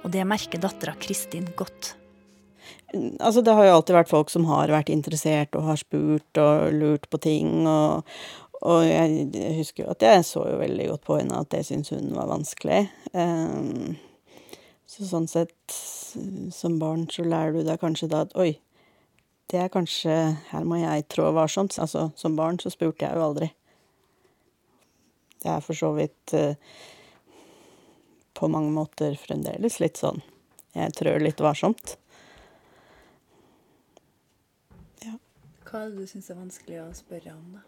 og 0.00 0.14
det 0.14 0.24
merker 0.30 0.62
dattera 0.62 0.94
Kristin 1.02 1.50
godt. 1.58 1.90
Altså, 3.20 3.42
det 3.44 3.52
har 3.58 3.66
jo 3.68 3.74
alltid 3.74 3.98
vært 3.98 4.12
folk 4.12 4.32
som 4.32 4.46
har 4.48 4.72
vært 4.72 4.92
interessert 4.94 5.58
og 5.58 5.66
har 5.66 5.80
spurt 5.82 6.40
og 6.40 6.72
lurt 6.78 7.04
på 7.12 7.20
ting. 7.20 7.66
Og, 7.68 8.08
og 8.62 8.86
jeg, 8.86 9.28
husker 9.58 9.84
jo 9.84 9.90
at 9.92 10.06
jeg 10.08 10.24
så 10.30 10.46
jo 10.54 10.62
veldig 10.62 10.88
godt 10.94 11.04
på 11.10 11.20
henne 11.20 11.42
at 11.42 11.52
det 11.52 11.66
syntes 11.68 11.92
hun 11.98 12.14
var 12.16 12.30
vanskelig. 12.32 12.86
Um, 13.12 13.98
så 14.92 15.06
sånn 15.08 15.28
sett, 15.30 15.74
som 16.52 16.76
barn 16.80 17.06
så 17.08 17.24
lærer 17.24 17.56
du 17.56 17.62
deg 17.64 17.80
kanskje 17.80 18.10
da 18.12 18.26
at 18.26 18.34
oi, 18.36 18.50
det 19.52 19.60
er 19.60 19.72
kanskje 19.72 20.12
Her 20.50 20.64
må 20.68 20.78
jeg 20.80 21.06
trå 21.12 21.30
varsomt. 21.36 21.76
Altså, 21.80 22.10
som 22.16 22.36
barn 22.36 22.60
så 22.60 22.70
spurte 22.72 23.04
jeg 23.04 23.16
jo 23.16 23.24
aldri. 23.26 23.48
Det 25.42 25.50
er 25.50 25.64
for 25.64 25.76
så 25.76 25.90
vidt 25.96 26.34
uh, 26.38 26.54
på 28.38 28.48
mange 28.52 28.70
måter 28.72 29.16
fremdeles 29.20 29.80
litt 29.82 30.00
sånn. 30.00 30.22
Jeg 30.76 30.94
trør 30.96 31.20
litt 31.20 31.40
varsomt. 31.42 31.96
Ja. 35.04 35.16
Hva 35.66 35.82
er 35.82 35.90
det 35.90 36.04
du 36.04 36.08
syns 36.08 36.30
er 36.32 36.38
vanskelig 36.38 36.80
å 36.84 36.88
spørre 36.96 37.34
om, 37.34 37.58
da? 37.58 37.62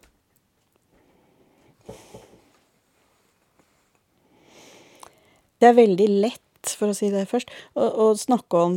Det 5.61 5.69
er 5.69 5.77
veldig 5.77 6.09
lett, 6.25 6.44
for 6.73 6.91
å 6.91 6.97
si 6.97 7.11
det 7.13 7.27
først, 7.31 7.53
å, 7.77 7.87
å 7.87 8.11
snakke 8.19 8.61
om 8.69 8.77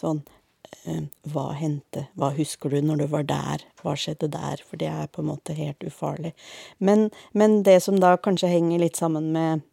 sånn 0.00 0.22
eh, 0.88 1.06
Hva 1.32 1.50
hendte? 1.58 2.06
Hva 2.18 2.32
husker 2.36 2.72
du 2.72 2.80
når 2.84 3.02
du 3.02 3.06
var 3.12 3.26
der? 3.28 3.64
Hva 3.82 3.96
skjedde 3.98 4.30
der? 4.32 4.62
For 4.66 4.80
det 4.80 4.90
er 4.90 5.10
på 5.12 5.22
en 5.22 5.30
måte 5.32 5.56
helt 5.56 5.82
ufarlig. 5.86 6.32
Men, 6.78 7.08
men 7.32 7.60
det 7.66 7.80
som 7.84 8.00
da 8.00 8.16
kanskje 8.16 8.52
henger 8.54 8.84
litt 8.84 9.00
sammen 9.00 9.30
med 9.34 9.66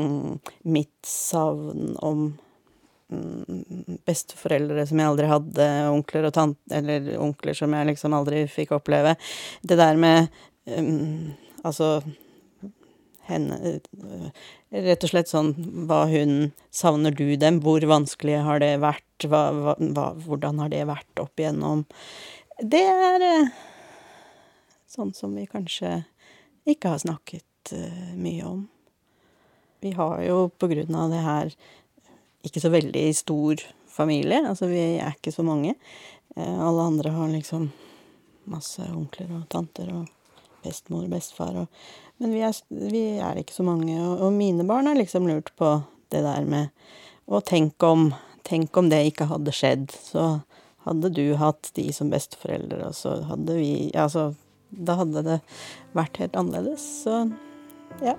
mm, 0.00 0.40
mitt 0.74 1.08
savn 1.08 1.94
om 2.02 2.26
mm, 3.12 4.00
besteforeldre 4.08 4.86
som 4.88 5.00
jeg 5.00 5.12
aldri 5.12 5.30
hadde, 5.30 5.70
onkler 5.92 6.28
og 6.30 6.36
tant... 6.36 6.60
Eller 6.74 7.14
onkler 7.22 7.56
som 7.58 7.74
jeg 7.76 7.92
liksom 7.92 8.18
aldri 8.18 8.44
fikk 8.50 8.74
oppleve. 8.78 9.16
Det 9.62 9.78
der 9.80 10.00
med 10.00 10.28
um, 10.66 11.32
Altså 11.64 12.02
henne 13.28 13.78
Rett 14.74 15.06
og 15.06 15.10
slett 15.10 15.30
sånn 15.30 15.52
hva 15.88 16.04
hun 16.10 16.52
Savner 16.74 17.14
du 17.14 17.36
dem? 17.40 17.60
Hvor 17.64 17.84
vanskelig 17.88 18.40
har 18.46 18.62
det 18.62 18.74
vært? 18.82 19.26
Hva, 19.28 19.76
hva, 19.78 20.08
hvordan 20.24 20.60
har 20.62 20.72
det 20.72 20.82
vært 20.90 21.22
opp 21.22 21.40
igjennom? 21.40 21.84
Det 22.58 22.82
er 22.82 23.24
eh, 23.24 23.54
sånn 24.90 25.14
som 25.16 25.34
vi 25.34 25.46
kanskje 25.50 26.02
ikke 26.68 26.94
har 26.94 27.02
snakket 27.02 27.74
uh, 27.74 28.12
mye 28.18 28.44
om. 28.46 28.60
Vi 29.84 29.92
har 29.96 30.20
jo 30.24 30.48
på 30.48 30.68
grunn 30.70 30.98
av 30.98 31.12
det 31.12 31.22
her 31.24 31.54
ikke 32.44 32.62
så 32.62 32.70
veldig 32.72 33.06
stor 33.16 33.62
familie. 33.90 34.42
Altså 34.48 34.68
vi 34.70 34.82
er 34.96 35.16
ikke 35.16 35.32
så 35.34 35.44
mange. 35.46 35.74
Alle 36.34 36.86
andre 36.88 37.12
har 37.14 37.30
liksom 37.30 37.68
masse 38.50 38.84
onkler 38.90 39.30
og 39.36 39.48
tanter 39.52 39.90
og 39.92 40.08
bestemor 40.64 41.06
og 41.06 41.12
bestefar. 41.14 41.60
Og, 41.62 41.84
men 42.22 42.34
vi 42.34 42.42
er, 42.46 42.54
vi 42.70 43.02
er, 43.18 43.40
ikke 43.40 43.56
så 43.56 43.64
mange. 43.66 43.96
Og, 43.98 44.26
og, 44.26 44.36
mine 44.36 44.66
barn 44.68 44.88
har 44.90 44.98
liksom 44.98 45.26
lurt 45.28 45.50
på 45.58 45.76
det 46.14 46.22
der 46.24 46.46
med 46.48 46.70
å 47.26 47.42
tenke 47.44 47.90
om 47.96 48.12
Tenk 48.44 48.76
om 48.76 48.90
det 48.92 48.98
ikke 49.08 49.24
hadde 49.30 49.54
skjedd. 49.56 49.86
Så 50.04 50.22
hadde 50.84 51.08
du 51.16 51.22
hatt 51.40 51.70
de 51.78 51.86
som 51.96 52.10
besteforeldre, 52.12 52.90
og 52.90 52.92
så 52.92 53.14
hadde 53.24 53.54
vi 53.56 53.88
Altså, 53.96 54.34
da 54.68 54.98
hadde 54.98 55.22
det 55.24 55.38
vært 55.96 56.20
helt 56.20 56.36
annerledes. 56.36 56.84
Så 57.06 57.22
ja. 58.04 58.18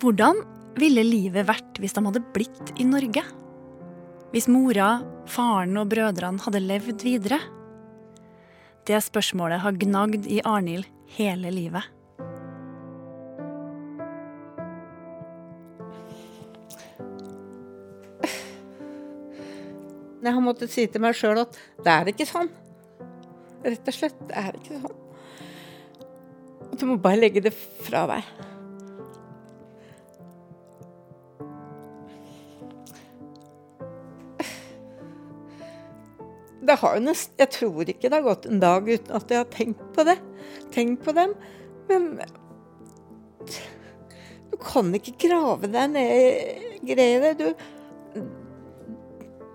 Hvordan 0.00 0.40
ville 0.80 1.04
livet 1.04 1.44
vært 1.52 1.76
hvis 1.76 1.92
de 1.92 2.06
hadde 2.08 2.24
blitt 2.32 2.72
i 2.80 2.88
Norge? 2.88 3.26
Hvis 4.32 4.46
mora, 4.48 5.02
faren 5.28 5.76
og 5.76 5.90
brødrene 5.92 6.40
hadde 6.40 6.60
levd 6.64 7.02
videre? 7.04 7.36
Det 8.88 8.96
spørsmålet 9.04 9.60
har 9.60 9.76
gnagd 9.76 10.24
i 10.24 10.38
Arnhild 10.48 10.86
hele 11.18 11.50
livet. 11.52 11.84
Jeg 20.22 20.32
har 20.32 20.40
måttet 20.40 20.72
si 20.72 20.86
til 20.88 21.02
meg 21.04 21.18
sjøl 21.18 21.42
at 21.42 21.58
det 21.84 21.92
er 21.92 22.10
ikke 22.14 22.24
sånn. 22.30 22.48
Rett 23.66 23.92
og 23.92 23.98
slett. 23.98 24.16
Det 24.30 24.46
er 24.46 24.56
ikke 24.56 24.80
sånn. 24.80 24.98
Du 26.78 26.86
må 26.88 26.96
bare 26.96 27.20
legge 27.20 27.44
det 27.44 27.52
fra 27.52 28.06
deg. 28.08 28.32
Det 36.72 36.80
har 36.80 36.96
jo 36.96 37.04
nest, 37.04 37.34
Jeg 37.38 37.52
tror 37.52 37.88
ikke 37.88 38.08
det 38.08 38.16
har 38.16 38.24
gått 38.24 38.46
en 38.48 38.62
dag 38.62 38.88
uten 38.88 39.16
at 39.18 39.30
jeg 39.30 39.42
har 39.42 39.50
tenkt 39.52 39.82
på 39.92 40.06
det. 40.08 40.16
Tenkt 40.72 41.04
på 41.04 41.12
dem. 41.16 41.34
Men 41.90 42.08
du 44.52 44.56
kan 44.62 44.92
ikke 44.96 45.18
grave 45.28 45.68
deg 45.68 45.92
ned 45.92 46.12
i 46.16 46.94
greiene. 46.94 47.34
Du, 47.36 47.52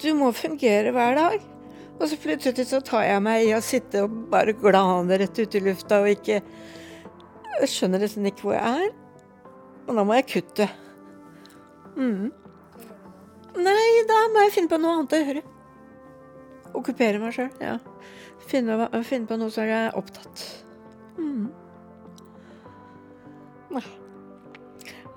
du 0.03 0.09
må 0.17 0.29
fungere 0.35 0.93
hver 0.93 1.17
dag. 1.17 1.45
Og 1.97 2.05
så 2.11 2.19
plutselig 2.21 2.67
så 2.69 2.83
tar 2.85 3.07
jeg 3.07 3.25
meg 3.25 3.47
i 3.47 3.53
å 3.57 3.63
sitte 3.65 4.05
og 4.05 4.13
bare 4.31 4.53
glane 4.53 5.17
rett 5.17 5.39
ut 5.39 5.57
i 5.57 5.63
lufta 5.65 6.03
og 6.03 6.11
ikke 6.11 6.43
Jeg 7.57 7.69
skjønner 7.73 8.03
nesten 8.03 8.27
ikke 8.29 8.45
hvor 8.45 8.57
jeg 8.59 8.85
er. 8.85 8.91
Og 9.87 9.95
da 9.97 10.03
må 10.05 10.19
jeg 10.19 10.29
kutte. 10.35 10.67
Mm. 11.97 12.29
Nei, 13.57 13.91
da 14.05 14.25
må 14.29 14.45
jeg 14.45 14.53
finne 14.59 14.69
på 14.69 14.77
noe 14.83 14.99
annet 14.99 15.15
å 15.17 15.21
gjøre. 15.23 15.47
Okkupere 16.75 17.21
meg 17.21 17.35
sjøl, 17.35 17.51
ja. 17.61 17.77
Finne, 18.47 18.87
finne, 19.03 19.27
på 19.27 19.37
noe 19.39 19.51
som 19.53 19.67
jeg 19.67 19.87
er 19.89 19.95
opptatt. 19.97 20.43
Mm. 21.19 21.47
Nei. 23.73 23.85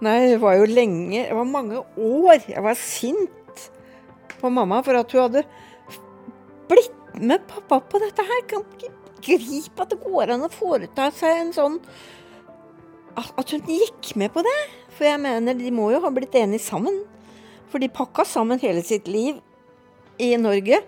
Det 0.01 0.39
var 0.41 0.55
jo 0.57 0.65
lenge 0.65 1.27
Det 1.27 1.35
var 1.37 1.45
mange 1.45 1.83
år 2.01 2.47
jeg 2.49 2.63
var 2.65 2.79
sint 2.79 3.67
på 4.41 4.49
mamma 4.49 4.79
for 4.81 4.97
at 4.97 5.13
hun 5.13 5.27
hadde 5.27 5.43
blitt 6.71 6.97
med 7.21 7.45
pappa 7.51 7.83
på 7.85 8.01
dette 8.01 8.25
her. 8.25 8.47
Kan 8.49 8.65
ikke 8.65 8.95
gripe 9.21 9.85
at 9.85 9.93
det 9.93 10.01
går 10.01 10.33
an 10.33 10.47
å 10.47 10.53
foreta 10.53 11.11
seg 11.13 11.43
en 11.43 11.53
sånn 11.53 11.77
At 13.21 13.53
hun 13.53 13.69
gikk 13.69 14.15
med 14.17 14.33
på 14.33 14.45
det. 14.47 14.59
For 14.97 15.05
jeg 15.05 15.21
mener, 15.21 15.59
de 15.59 15.71
må 15.75 15.91
jo 15.93 16.01
ha 16.01 16.11
blitt 16.15 16.35
enige 16.39 16.65
sammen. 16.65 17.03
For 17.69 17.83
de 17.83 17.91
pakka 17.93 18.25
sammen 18.25 18.61
hele 18.63 18.83
sitt 18.87 19.09
liv 19.11 19.39
i 20.21 20.33
Norge. 20.41 20.81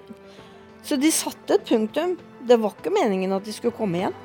Så 0.83 0.99
de 0.99 1.13
satte 1.15 1.55
et 1.55 1.65
punktum. 1.69 2.19
Det 2.43 2.59
var 2.59 2.75
ikke 2.75 2.93
meningen 2.95 3.33
at 3.37 3.47
de 3.47 3.55
skulle 3.55 3.75
komme 3.77 4.01
igjen. 4.01 4.17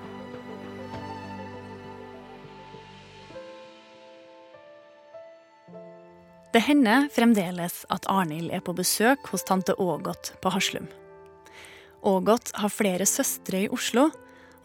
Det 6.58 6.64
hender 6.66 7.05
fremdeles 7.14 7.84
at 7.93 8.08
Arnhild 8.10 8.49
er 8.55 8.64
på 8.66 8.74
besøk 8.74 9.28
hos 9.30 9.43
tante 9.45 9.76
Ågot 9.78 10.32
på 10.41 10.49
Haslum. 10.49 10.88
Ågot 12.01 12.49
har 12.58 12.74
flere 12.74 13.05
søstre 13.05 13.66
i 13.66 13.70
Oslo, 13.70 14.08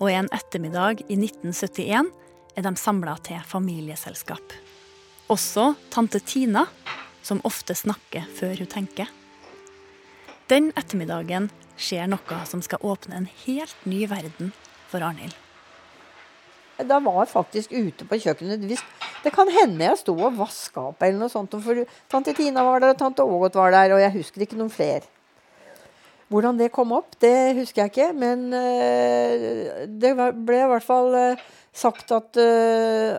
og 0.00 0.08
en 0.08 0.30
ettermiddag 0.32 1.02
i 1.10 1.18
1971 1.18 2.08
er 2.56 2.64
de 2.64 2.72
samla 2.80 3.18
til 3.26 3.44
familieselskap. 3.44 4.54
Også 5.28 5.74
tante 5.92 6.22
Tina, 6.24 6.64
som 7.22 7.44
ofte 7.44 7.76
snakker 7.76 8.24
før 8.38 8.56
hun 8.62 8.72
tenker. 8.72 9.10
Den 10.52 10.68
ettermiddagen 10.76 11.46
skjer 11.80 12.10
noe 12.12 12.38
som 12.44 12.60
skal 12.60 12.82
åpne 12.84 13.22
en 13.22 13.28
helt 13.46 13.86
ny 13.88 14.02
verden 14.10 14.50
for 14.90 15.00
Arnhild. 15.00 15.32
Da 16.76 16.98
var 17.00 17.22
jeg 17.22 17.30
faktisk 17.30 17.72
ute 17.72 18.04
på 18.08 18.18
kjøkkenet. 18.20 18.82
Det 19.22 19.32
kan 19.32 19.48
hende 19.54 19.86
jeg 19.86 20.00
sto 20.02 20.12
og 20.18 20.36
vaska 20.36 20.88
opp 20.90 21.04
eller 21.06 21.22
noe 21.22 21.32
sånt. 21.32 21.54
For 21.62 21.84
tante 22.10 22.34
Tina 22.36 22.64
var 22.66 22.82
der, 22.82 22.92
og 22.92 23.00
tante 23.00 23.24
Ågot 23.24 23.56
var 23.56 23.72
der, 23.72 23.94
og 23.94 24.02
jeg 24.02 24.12
husker 24.18 24.44
ikke 24.44 24.58
noen 24.58 24.72
flere. 24.72 25.06
Hvordan 26.32 26.58
det 26.60 26.72
kom 26.74 26.92
opp, 26.96 27.14
det 27.22 27.54
husker 27.56 27.84
jeg 27.84 27.92
ikke. 27.92 28.10
Men 28.16 28.44
uh, 28.52 29.86
det 29.88 30.12
ble 30.18 30.58
i 30.58 30.68
hvert 30.74 30.84
fall 30.84 31.16
uh, 31.16 31.46
sagt 31.72 32.12
at 32.12 32.36
uh, 32.36 33.16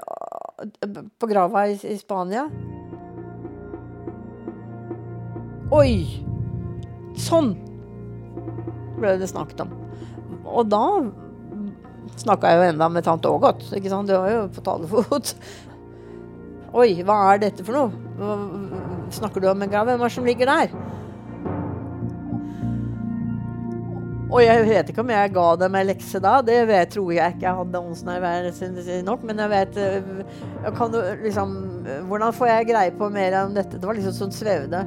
På 1.18 1.30
grava 1.30 1.66
i 1.72 1.98
Spania 1.98 2.46
Oi! 5.74 6.33
Sånn 7.20 7.54
ble 8.98 9.18
det 9.20 9.30
snakket 9.30 9.66
om. 9.66 9.76
Og 10.44 10.68
da 10.70 10.86
snakka 12.20 12.52
jeg 12.52 12.60
jo 12.60 12.72
enda 12.74 12.90
med 12.94 13.06
tante 13.06 13.30
Ågot. 13.30 13.68
ikke? 13.74 13.90
Det 13.90 14.18
var 14.18 14.32
jo 14.32 14.48
på 14.54 14.66
talefot. 14.66 15.36
Oi, 16.74 16.90
hva 17.06 17.20
er 17.34 17.44
dette 17.44 17.66
for 17.66 17.78
noe? 17.78 19.08
Snakker 19.14 19.42
du 19.44 19.50
om 19.52 19.62
en 19.62 19.70
grav? 19.70 19.86
Hvem 19.90 20.02
er 20.02 20.10
det 20.10 20.16
som 20.16 20.26
ligger 20.28 20.50
der? 20.50 20.74
Og 24.34 24.42
jeg 24.42 24.64
vet 24.66 24.88
ikke 24.90 25.04
om 25.04 25.12
jeg 25.14 25.34
ga 25.36 25.46
dem 25.62 25.76
en 25.78 25.86
lekse 25.86 26.22
da. 26.24 26.40
Det 26.42 26.56
vet, 26.66 26.90
tror 26.96 27.12
jeg 27.14 27.36
ikke 27.36 27.46
jeg 27.46 27.60
hadde 27.60 27.82
åndsnærvær 27.86 28.48
nok. 29.06 29.26
Men 29.30 29.44
jeg 29.44 29.52
vet 29.52 29.78
jeg 29.78 30.74
kan, 30.80 30.98
liksom, 31.22 31.52
Hvordan 32.10 32.34
får 32.34 32.50
jeg 32.50 32.70
greie 32.72 32.96
på 32.98 33.10
mer 33.14 33.38
om 33.44 33.54
dette? 33.54 33.78
Det 33.78 33.86
var 33.86 34.00
liksom 34.00 34.18
sånn 34.18 34.34
svevde. 34.34 34.82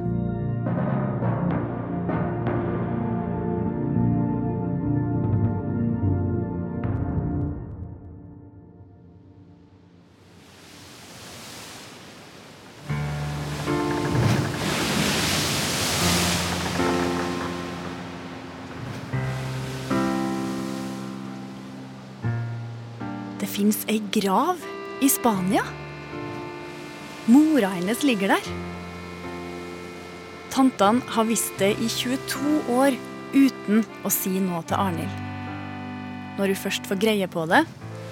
Fins 23.57 23.79
ei 23.89 23.97
grav 24.13 24.59
i 25.01 25.07
Spania. 25.09 25.63
Mora 27.25 27.71
hennes 27.73 28.03
ligger 28.05 28.35
der. 28.35 28.49
Tantene 30.53 31.01
har 31.15 31.25
visst 31.25 31.55
det 31.57 31.71
i 31.81 31.87
22 31.89 32.59
år 32.75 32.97
uten 33.33 33.81
å 34.05 34.11
si 34.13 34.35
noe 34.43 34.61
til 34.69 34.77
Arnhild. 34.77 35.23
Når 36.37 36.53
hun 36.53 36.59
først 36.67 36.85
får 36.89 37.01
greie 37.01 37.29
på 37.33 37.47
det, 37.49 37.63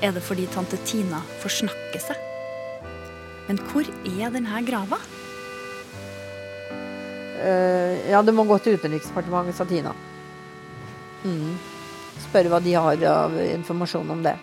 er 0.01 0.15
det 0.15 0.23
fordi 0.25 0.47
tante 0.53 0.79
Tina 0.89 1.21
får 1.43 1.55
snakke 1.59 2.01
seg. 2.01 2.25
Men 3.45 3.61
hvor 3.69 3.85
er 3.85 4.33
denne 4.33 4.63
grava? 4.65 4.97
Uh, 7.37 7.93
ja, 8.09 8.23
det 8.25 8.33
må 8.33 8.47
gå 8.49 8.57
til 8.65 8.79
Utenriksdepartementet, 8.79 9.59
sa 9.59 9.69
Tina. 9.69 9.93
Mm. 11.21 11.53
Spørre 12.25 12.49
hva 12.49 12.63
de 12.65 12.73
har 12.73 13.07
av 13.13 13.37
informasjon 13.45 14.09
om 14.17 14.25
det. 14.25 14.37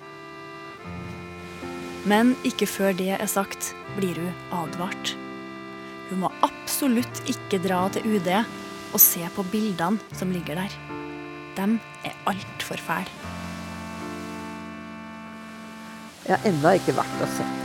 Men 2.08 2.34
ikke 2.46 2.66
før 2.66 2.96
det 2.98 3.12
er 3.14 3.28
sagt, 3.30 3.72
blir 3.94 4.18
hun 4.18 4.32
advart. 4.58 5.14
Hun 6.10 6.24
må 6.24 6.32
absolutt 6.42 7.22
ikke 7.30 7.62
dra 7.62 7.84
til 7.94 8.16
UD 8.16 8.30
og 8.34 9.00
se 9.00 9.22
på 9.36 9.44
bildene 9.52 10.02
som 10.18 10.34
ligger 10.34 10.58
der. 10.58 10.74
De 11.56 11.68
er 12.08 12.18
altfor 12.26 12.80
fæle. 12.82 13.30
Jeg 16.26 16.36
har 16.36 16.48
ennå 16.48 16.76
ikke 16.78 16.94
vært 16.98 17.22
og 17.22 17.30
sett 17.38 17.61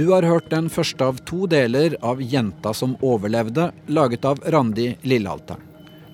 Du 0.00 0.06
har 0.08 0.22
hørt 0.22 0.46
den 0.48 0.70
første 0.72 1.04
av 1.04 1.18
to 1.28 1.44
deler 1.44 1.92
av 2.00 2.22
'Jenta 2.24 2.70
som 2.72 2.94
overlevde', 3.04 3.66
laget 3.86 4.24
av 4.24 4.38
Randi 4.46 4.96
Lillehalteren. 5.02 5.60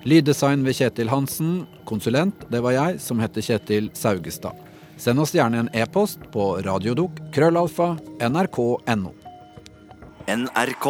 Lyddesign 0.03 0.65
ved 0.65 0.75
Kjetil 0.75 1.07
Hansen. 1.07 1.65
Konsulent, 1.85 2.35
det 2.51 2.59
var 2.59 2.75
jeg, 2.75 2.99
som 2.99 3.19
heter 3.23 3.41
Kjetil 3.41 3.89
Saugestad. 3.93 4.59
Send 4.97 5.23
oss 5.23 5.31
gjerne 5.31 5.63
en 5.63 5.71
e-post 5.71 6.19
på 6.33 6.59
radiodok 6.67 7.31
krøllalfa 7.31 7.93
nrk.no. 8.19 9.15
NRK. 10.27 10.87